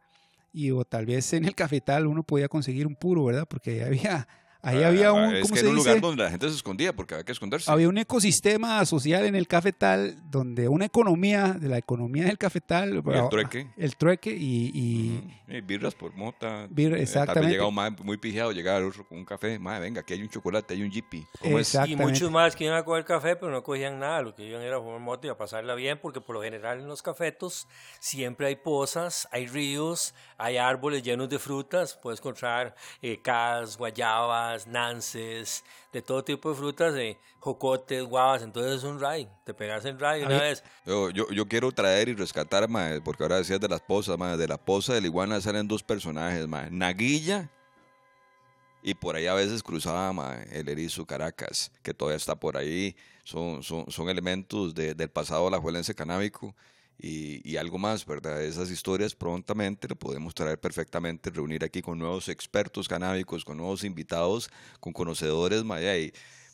[0.52, 3.46] Y o tal vez en el cafetal uno podía conseguir un puro, ¿verdad?
[3.48, 4.26] Porque había,
[4.68, 5.88] ahí había Ah, un, es ¿cómo que se era un dice?
[5.90, 7.70] lugar donde la gente se escondía porque había que esconderse.
[7.70, 13.00] Había un ecosistema social en el cafetal donde una economía, de la economía del cafetal,
[13.00, 13.68] bueno, trueque.
[13.76, 16.66] el trueque y, y- Eh, birras por mota.
[16.68, 17.50] Bir- eh, exactamente.
[17.50, 19.58] llegaba un muy pijado, llegaba el otro con un café.
[19.58, 21.24] Madre, venga, aquí hay un chocolate, hay un jippy.
[21.86, 24.22] Y muchos más que iban a coger café, pero no cogían nada.
[24.22, 26.80] Lo que iban era a fumar moto y a pasarla bien, porque por lo general
[26.80, 27.68] en los cafetos
[28.00, 31.98] siempre hay pozas, hay ríos, hay árboles llenos de frutas.
[32.02, 38.42] Puedes encontrar eh, cas, guayabas, nances, de todo tipo de frutas, eh, jocotes, guavas.
[38.42, 39.28] Entonces es un ray.
[39.44, 40.62] Te pegas en ray una vez.
[40.86, 44.36] Yo, yo, yo quiero traer y rescatar, mae, porque ahora decías de las posas, mae,
[44.36, 47.50] de la posa de la iguana salen dos personajes, mae, Naguilla
[48.82, 52.94] y por ahí a veces cruzaba mae, el erizo Caracas, que todavía está por ahí,
[53.24, 56.54] son, son, son elementos de- del pasado alajuelense canábico
[56.98, 58.42] y, y algo más, ¿verdad?
[58.42, 63.84] Esas historias prontamente lo podemos traer perfectamente, reunir aquí con nuevos expertos canábicos, con nuevos
[63.84, 65.92] invitados, con conocedores, Maya,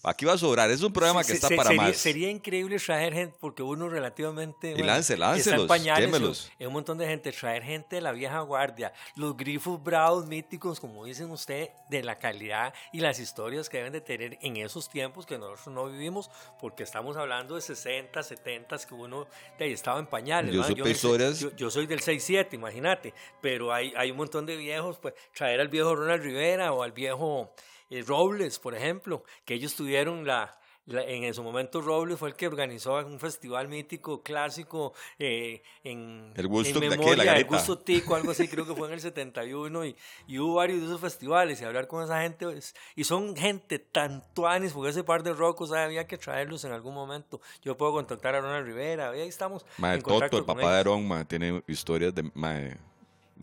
[0.02, 0.70] aquí va a sobrar.
[0.70, 1.96] Es un programa que Se- está se- para sería, más.
[1.96, 4.72] Sería increíble traer gente, porque uno relativamente.
[4.76, 7.32] Y lance, está en láncelos, pañales, y un montón de gente.
[7.32, 12.18] Traer gente de la vieja guardia, los grifos bravos míticos, como dicen usted, de la
[12.18, 16.30] calidad y las historias que deben de tener en esos tiempos que nosotros no vivimos,
[16.60, 19.26] porque estamos hablando de 60, 70, que uno
[19.58, 20.52] de ahí estaba en pañales.
[21.40, 25.60] Yo, yo soy del 6-7, imagínate, pero hay, hay un montón de viejos, pues traer
[25.60, 27.52] al viejo Ronald Rivera o al viejo
[27.92, 32.34] eh, Robles, por ejemplo, que ellos tuvieron la, la- en su momento Robles fue el
[32.34, 37.32] que organizó un festival mítico clásico eh, en, El Woodstock en de aquí, memoria la
[37.34, 37.56] garita.
[37.56, 40.86] Gusto Tico, algo así, creo que fue en el 71 y, y hubo varios de
[40.86, 45.04] esos festivales y hablar con esa gente pues, y son gente tan tuanis porque ese
[45.04, 47.40] par de rocos ah, había que traerlos en algún momento.
[47.62, 50.72] Yo puedo contactar a Ronald Rivera, y ahí estamos Mae, en Toto, el con papá
[50.72, 50.78] de.
[50.78, 52.76] Aaron, tiene historias de, mae,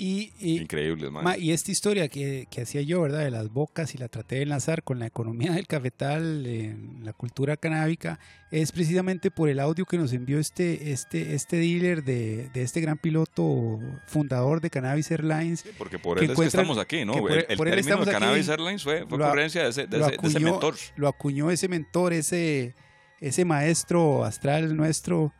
[0.01, 1.23] Y, y- increíbles, mae.
[1.23, 3.19] Ma, y esta historia que, que hacía yo, ¿verdad?
[3.19, 7.11] De las bocas y la traté de enlazar con la economía del cafetal, en la
[7.11, 8.17] cultura canábica,
[8.49, 12.79] es precisamente por el audio que nos envió este, este, este dealer de, de este
[12.79, 13.77] gran piloto
[14.07, 15.65] fundador de Cannabis Airlines.
[15.77, 17.13] Porque por él es que estamos aquí, ¿no?
[17.15, 18.19] por- el el por él término estamos de aquí.
[18.21, 20.75] Cannabis Airlines fue, fue ocurrencia de ese, de de mentor.
[20.95, 22.73] Lo acuñó ese mentor, ese,
[23.19, 25.33] ese maestro astral nuestro,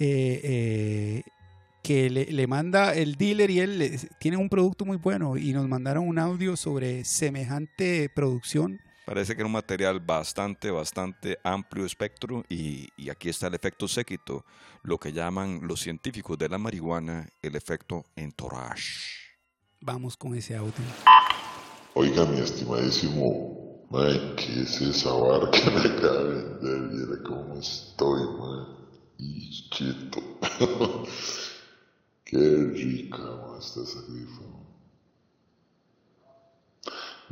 [0.00, 1.22] eh, eh,
[1.86, 5.52] que le, le manda el dealer y él le- tiene un producto muy bueno y
[5.52, 8.80] nos mandaron un audio sobre semejante producción.
[9.04, 13.86] Parece que era un material bastante, bastante amplio espectro y, y aquí está el efecto
[13.86, 14.44] séquito,
[14.82, 19.12] lo que llaman los científicos de la marihuana el efecto entourage.
[19.80, 20.72] Vamos con ese audio.
[21.94, 27.06] Oiga, mi estimadísimo, mae, ¿qué es esa vara que me acaba de vender?
[27.06, 28.76] Viera cómo estoy, mae.
[29.18, 30.20] Y chito.
[32.26, 33.22] Qué rica,
[33.56, 34.42] está esa grifa.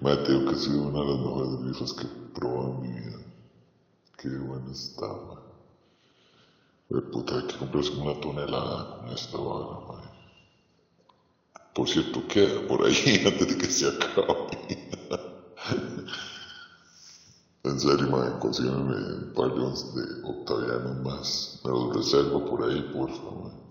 [0.00, 3.00] Mae, tengo que ha sido una de las mejores grifas que he probado en mi
[3.00, 3.18] vida.
[4.16, 5.42] Qué buena está, mae.
[6.90, 10.08] De puta, hay que comprarse una tonelada con esta vara, mae.
[11.74, 14.46] Por cierto, queda por ahí antes de que se acabe.
[17.64, 21.60] en serio, man, consígueme un par de de octavianos más.
[21.64, 23.63] Me los reservo por ahí, por favor.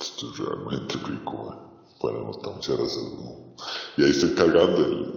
[0.00, 1.54] Esto es realmente rico.
[2.00, 3.54] Bueno, no muchas gracias, no.
[3.98, 5.12] Y ahí estoy cargando el,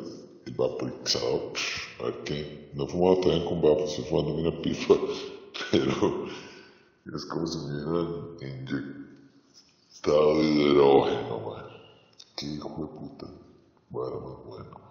[0.45, 1.53] el vaporizador.
[1.99, 2.69] A ver qué.
[2.73, 4.95] No he fumado todavía con vapor, estoy fumando una pipa.
[5.71, 6.27] Pero
[7.15, 11.65] es como si me hubieran inyectado hidrógeno, man.
[12.35, 13.27] Qué hijo de puta.
[13.89, 14.81] Bueno, más bueno.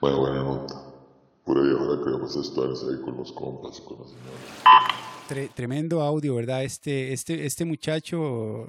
[0.00, 0.74] Bueno, buena nota.
[1.44, 5.15] Por ahí ahora queremos estar ahí con los compas y con las señoras.
[5.28, 6.62] Tre- tremendo audio, ¿verdad?
[6.64, 8.68] Este, este, este muchacho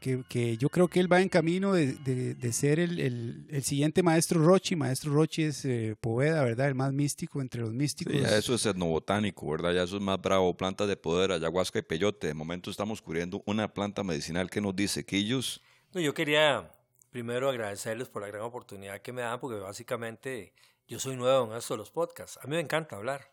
[0.00, 3.46] que, que yo creo que él va en camino de, de- de ser el, el-
[3.50, 4.74] el siguiente maestro Rochi.
[4.74, 6.68] Maestro Rochi es eh, Poveda, ¿verdad?
[6.68, 8.14] El más místico entre los místicos.
[8.14, 9.74] Sí, ya eso es etnobotánico, ¿verdad?
[9.74, 12.28] Ya eso es más bravo, plantas de poder, ayahuasca y peyote.
[12.28, 15.60] De momento estamos cubriendo una planta medicinal que nos dice quillos.
[15.92, 16.70] No, yo quería
[17.10, 20.54] primero agradecerles por la gran oportunidad que me dan, porque básicamente
[20.88, 22.38] yo soy nuevo en esto de los podcasts.
[22.42, 23.30] A mí me encanta hablar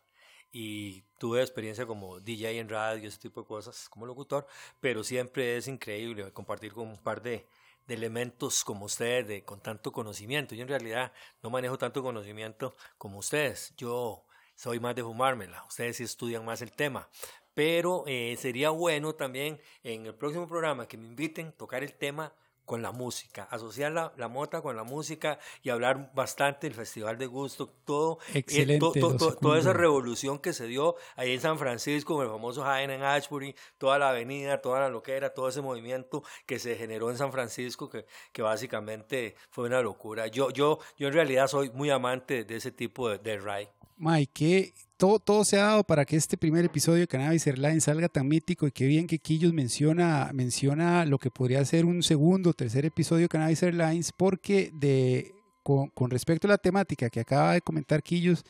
[0.52, 4.46] y tuve experiencia como DJ en radio, ese tipo de cosas, como locutor,
[4.80, 7.46] pero siempre es increíble compartir con un par de,
[7.86, 10.54] de elementos como ustedes, de, con tanto conocimiento.
[10.54, 13.74] Yo en realidad no manejo tanto conocimiento como ustedes.
[13.76, 14.24] Yo
[14.54, 15.64] soy más de fumármela.
[15.64, 17.08] Ustedes sí estudian más el tema.
[17.54, 21.94] Pero eh, sería bueno también en el próximo programa que me inviten a tocar el
[21.94, 22.32] tema
[22.68, 27.16] con la música, asociar la, la mota con la música y hablar bastante del Festival
[27.18, 30.94] de Gusto, todo, eh, Excelente, to- to- lo to- toda esa revolución que se dio
[31.16, 34.90] ahí en San Francisco, con el famoso Jaén en Ashbury, toda la avenida, toda la
[34.90, 39.80] loquera, todo ese movimiento que se generó en San Francisco, que, que básicamente fue una
[39.80, 40.26] locura.
[40.26, 43.72] Yo, yo, yo en realidad soy muy amante de ese tipo de, de ride.
[43.98, 47.84] Mike, que todo, todo se ha dado para que este primer episodio de Cannabis Airlines
[47.84, 52.02] salga tan mítico y qué bien que Quillos menciona, menciona lo que podría ser un
[52.02, 55.32] segundo o tercer episodio de Cannabis Airlines, porque de,
[55.62, 58.44] con, con respecto a la temática que acaba de comentar Quillos,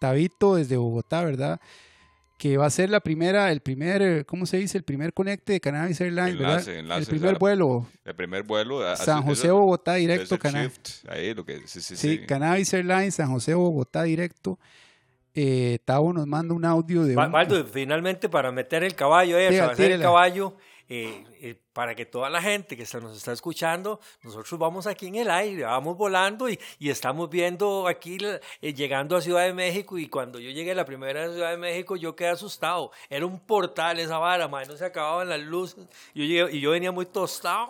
[0.00, 1.60] Tabito desde Bogotá, ¿verdad?
[2.38, 4.78] Que va a ser la primera, el primer, ¿cómo se dice?
[4.78, 6.74] El primer conecte de Cannabis Airlines, Enlace, ¿verdad?
[6.80, 8.80] enlace, el primer vuelo, El primer vuelo.
[8.80, 11.02] a- San a- José, Bogotá, directo, Cannabis.
[11.06, 12.18] Ahí, lo que, sí, sí, Sí, sí.
[12.26, 14.58] Cannabis Airlines, San José, Bogotá, directo.
[15.34, 17.14] Eh, Tavo nos manda un audio de
[17.60, 20.54] un- finalmente para meter el caballo, eh, Tira, atravesar el caballo,
[20.88, 25.06] eh, eh, para que toda la gente que está- nos está escuchando, nosotros vamos aquí
[25.06, 28.18] en el aire, vamos volando y, y estamos viendo aquí,
[28.60, 31.50] eh, llegando a Ciudad de México y cuando yo llegué la primera vez a Ciudad
[31.52, 32.90] de México yo quedé asustado.
[33.08, 35.86] Era un portal esa vara, mae, no se acababan las luces.
[36.12, 37.68] Yo llegué- y yo venía muy tostado.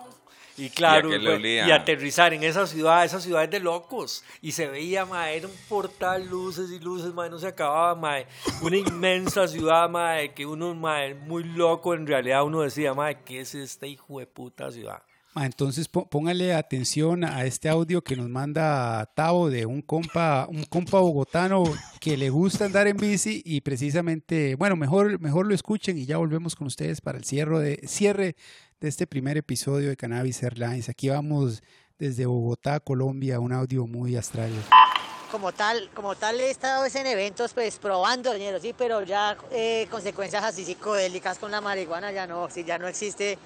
[0.57, 4.23] Y claro, ¿Y y aterrizar en esa ciudad, esa ciudad es de locos.
[4.41, 8.27] Y se veía, mae, era un portal, luces y luces, mae, no se acababa, mae.
[8.61, 13.39] Una inmensa ciudad, mae, que uno, mae, muy loco, en realidad uno decía, mae, ¿qué
[13.41, 15.01] es esta hijo de puta ciudad?
[15.33, 20.45] Ah, entonces pó- póngale atención a este audio que nos manda Tavo de un compa,
[20.49, 21.63] un compa bogotano
[22.01, 26.17] que le gusta andar en bici y precisamente, bueno, mejor, mejor lo escuchen y ya
[26.17, 28.35] volvemos con ustedes para el cierre de, cierre
[28.79, 30.89] de este primer episodio de Cannabis Airlines.
[30.89, 31.61] Aquí vamos
[31.99, 34.49] desde Bogotá, Colombia, un audio muy astral.
[35.29, 39.87] como tal, como tal he estado es en eventos pues probando sí, pero ya eh,
[39.91, 43.37] consecuencias así psicodélicas con la marihuana ya no, sí, ya no existe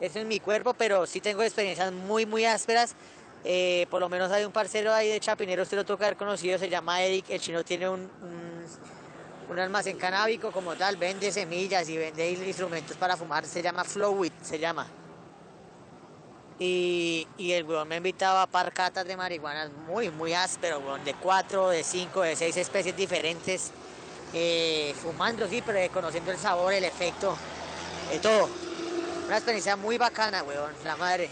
[0.00, 2.96] eso en mi cuerpo, pero sí tengo experiencias muy, muy ásperas.
[3.44, 6.58] Eh, por lo menos hay un parcero ahí de Chapinero, usted lo toca haber conocido,
[6.58, 8.10] se llama Eric, el chino tiene un,
[9.48, 14.32] un, almacén canábico como tal, vende semillas y vende instrumentos para fumar, se llama Flowit,
[14.42, 14.86] se llama.
[16.60, 21.04] Y, y el weón me invitaba a par catas de marihuana muy, muy áspero, weón,
[21.04, 23.70] de cuatro, de cinco, de seis especies diferentes,
[24.34, 27.36] eh, fumando, sí, pero conociendo el sabor, el efecto,
[28.10, 28.48] de todo.
[29.26, 31.30] Una experiencia muy bacana, weón, la madre.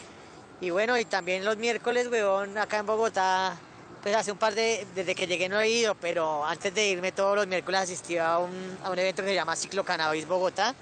[0.61, 3.55] Y bueno, y también los miércoles, weón, acá en Bogotá,
[4.03, 7.13] pues hace un par de, desde que llegué no he ido, pero antes de irme
[7.13, 10.75] todos los miércoles asistí a un, a un evento que se llama Ciclo Cannabis Bogotá,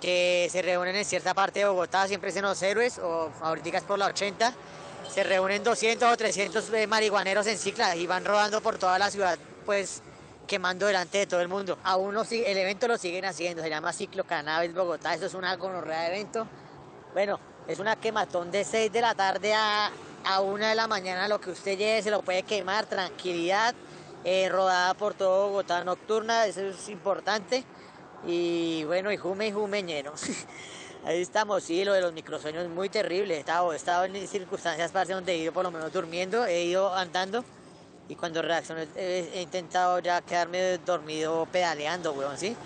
[0.00, 3.78] que se reúnen en cierta parte de Bogotá, siempre es en los héroes o ahorita
[3.78, 4.52] es por la 80.
[5.08, 9.10] Se reúnen 200 o 300 eh, marihuaneros en cicla y van rodando por toda la
[9.10, 10.02] ciudad, pues
[10.46, 11.78] quemando delante de todo el mundo.
[11.84, 15.34] Aún lo sigue- el evento lo siguen haciendo, se llama Ciclo Cannabis Bogotá, eso es
[15.34, 16.46] una gonorrea de evento.
[17.14, 19.90] Bueno, es una quematón de 6 de la tarde a,
[20.24, 23.74] a 1 de la mañana, lo que usted lleve se lo puede quemar, tranquilidad,
[24.24, 27.64] eh, rodada por todo Bogotá nocturna, eso es importante.
[28.26, 30.14] Y bueno, y jume y jume ñero.
[31.04, 33.36] Ahí estamos, sí, lo de los microsueños es muy terrible.
[33.36, 36.64] He estado, he estado en circunstancias parce, donde he ido por lo menos durmiendo, he
[36.64, 37.44] ido andando
[38.08, 42.56] y cuando reacciono he, he intentado ya quedarme dormido pedaleando, weón, ¿sí?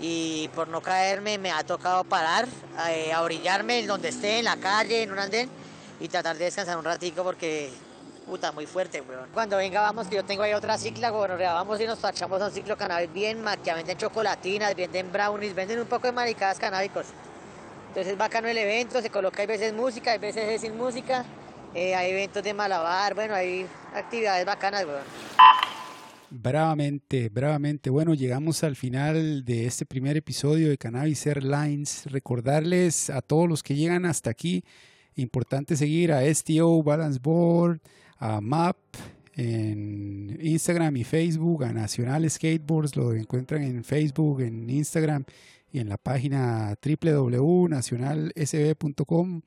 [0.00, 2.48] Y por no caerme me ha tocado parar,
[2.88, 5.50] eh, a orillarme en donde esté, en la calle, en un andén
[6.00, 7.70] y tratar de descansar un ratico porque
[8.30, 9.28] puta, muy fuerte, weón.
[9.34, 12.46] Cuando venga, vamos, que yo tengo ahí otra cicla, bueno, vamos y nos tachamos a
[12.46, 17.06] un ciclo cannabis bien, que venden chocolatinas, venden brownies, venden un poco de maricadas canábicos.
[17.88, 21.24] Entonces es bacano el evento, se coloca hay veces música, hay veces es sin música,
[21.74, 25.02] eh, hay eventos de malabar, bueno, hay actividades bacanas, weón.
[26.32, 27.90] Bravamente, bravamente.
[27.90, 32.04] Bueno, llegamos al final de este primer episodio de Cannabis Airlines.
[32.06, 34.62] Recordarles a todos los que llegan hasta aquí,
[35.16, 37.80] importante seguir a STO Balance Board,
[38.16, 38.76] a MAP
[39.34, 45.24] en Instagram y Facebook, a Nacional Skateboards, lo encuentran en Facebook, en Instagram
[45.72, 49.42] y en la página www.nacionalsb.com.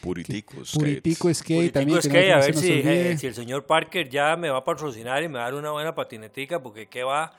[0.00, 0.78] Puritico Skate.
[0.78, 2.00] Puritico Skate Puritico también.
[2.00, 4.48] que no- Skate, que no a ver si, eh, si el señor Parker ya me
[4.48, 7.32] va a patrocinar y me va a dar una buena patinetica, porque qué va,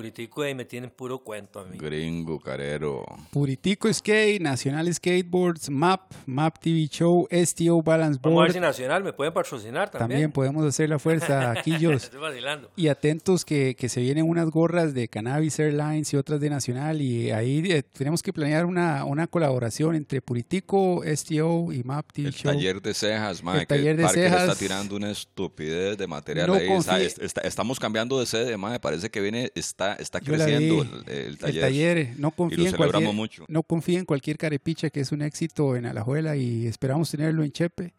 [0.00, 1.78] Puritico ahí me tienen puro cuento a mí.
[1.78, 3.02] Gringo, carero.
[3.30, 8.52] Puritico Skate, Nacional Skateboards, MAP, MAP TV Show, STO Balance Vamos a ver Board.
[8.52, 10.32] si Nacional me pueden patrocinar También también.
[10.32, 12.04] podemos hacer la fuerza, Quillos.
[12.04, 12.70] Estoy vacilando.
[12.76, 17.00] Y atentos que, que se vienen unas gorras de Cannabis Airlines y otras de Nacional.
[17.00, 22.28] Y ahí eh, tenemos que planear una, una colaboración entre Puritico, STO y MAP TV
[22.28, 22.52] El Show.
[22.52, 24.58] taller de cejas, mae, El taller de Parker está cejas.
[24.58, 26.68] tirando una estupidez de material No ahí.
[26.68, 27.06] o sea, confíe.
[27.06, 31.16] es- está- estamos cambiando de sede, mae, parece que viene, está, está creciendo vi, el,
[31.16, 31.60] el el taller.
[31.62, 33.44] taller, no lo en cualquier, mucho.
[33.48, 37.94] no en cualquier carepicha que es un éxito en Alajuela y esperamos tenerlo en Chepe.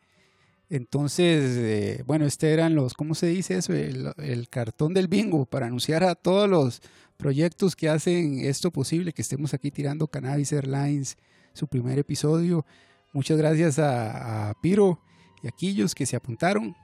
[0.69, 3.73] Entonces, eh, bueno, este eran los, ¿cómo se dice eso?
[3.73, 6.81] El, el cartón del bingo para anunciar a todos los
[7.15, 11.17] proyectos que hacen esto posible, que estemos aquí tirando Cannabis Airlines,
[11.53, 12.65] su primer episodio.
[13.13, 14.99] Muchas gracias a, a Piro
[15.41, 16.75] y a Quillos que se apuntaron.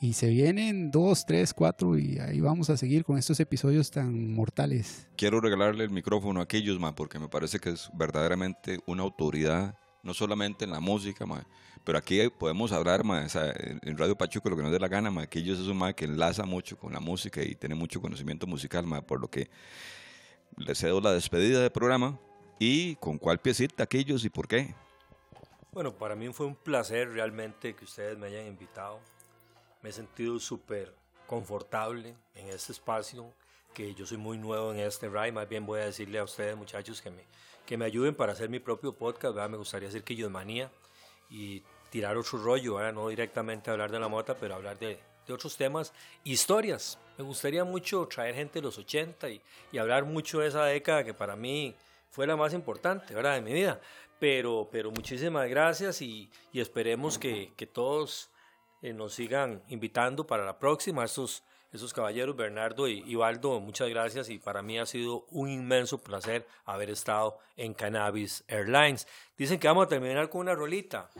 [0.00, 4.32] Y se vienen dos, tres, cuatro y ahí vamos a seguir con estos episodios tan
[4.32, 5.08] mortales.
[5.16, 9.76] Quiero regalarle el micrófono a aquellos, mae, porque me parece que es verdaderamente una autoridad,
[10.04, 11.42] no solamente en la música, mae,
[11.82, 15.10] pero aquí podemos hablar, o sea, en Radio Pachuco lo que nos dé la gana,
[15.10, 18.46] mae, aquellos es un mae que enlaza mucho con la música y tiene mucho conocimiento
[18.46, 19.50] musical, mae, por lo que
[20.56, 22.20] le cedo la despedida del programa
[22.60, 24.74] y con cuál piecita aquellos y por qué.
[25.72, 29.00] Bueno, para mí fue un placer realmente que ustedes me hayan invitado.
[29.82, 30.94] Me he sentido súper
[31.26, 33.32] confortable en este espacio,
[33.74, 35.32] que yo soy muy nuevo en este ride.
[35.32, 37.22] Más bien voy a decirle a ustedes, muchachos, que me,
[37.64, 39.50] que me ayuden para hacer mi propio podcast, ¿verdad?
[39.50, 40.70] Me gustaría hacer Quillos Manía
[41.30, 42.92] y tirar otro rollo, ¿verdad?
[42.92, 45.92] No directamente hablar de la mota, pero hablar de, de otros temas,
[46.24, 46.98] historias.
[47.16, 49.40] Me gustaría mucho traer gente de los 80 y,
[49.70, 51.76] y, hablar mucho de esa década que para mí
[52.10, 53.34] fue la más importante, ¿verdad?
[53.34, 53.80] De mi vida.
[54.18, 58.30] Pero, pero muchísimas gracias y, y esperemos que, que todos
[58.82, 61.04] eh, nos sigan invitando para la próxima.
[61.04, 63.16] Esos, esos caballeros, Bernardo y, y
[63.60, 69.06] muchas gracias y para mí ha sido un inmenso placer haber estado en Cannabis Airlines.
[69.36, 71.10] Dicen que vamos a terminar con una rolita.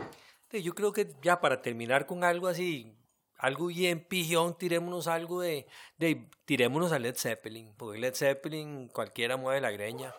[0.50, 2.96] Yo creo que ya para terminar con algo así,
[3.36, 5.66] algo bien pijón, tirémonos algo de,
[5.98, 10.14] de tirémonos a Led Zeppelin, porque Led Zeppelin cualquiera mueve la greña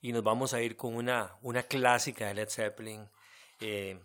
[0.00, 3.08] y nos vamos a ir con una, una clásica de Led Zeppelin.
[3.60, 3.98] Eh,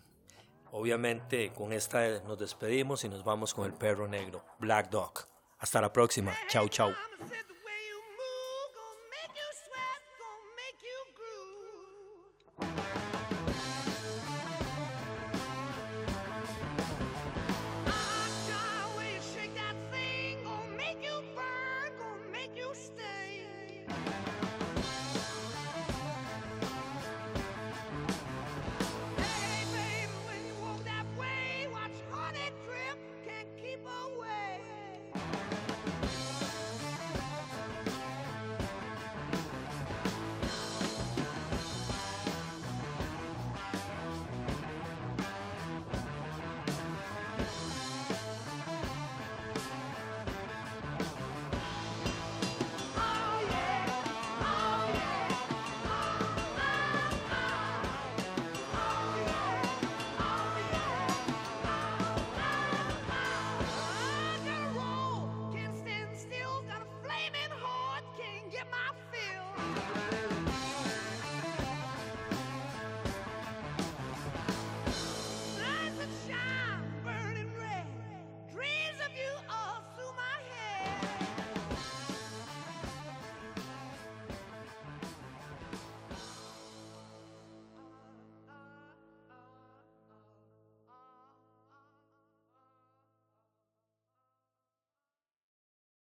[0.72, 5.26] obviamente con esta nos despedimos y nos vamos con el perro negro, Black Dog.
[5.58, 6.36] Hasta la próxima.
[6.48, 6.92] Chau, chau.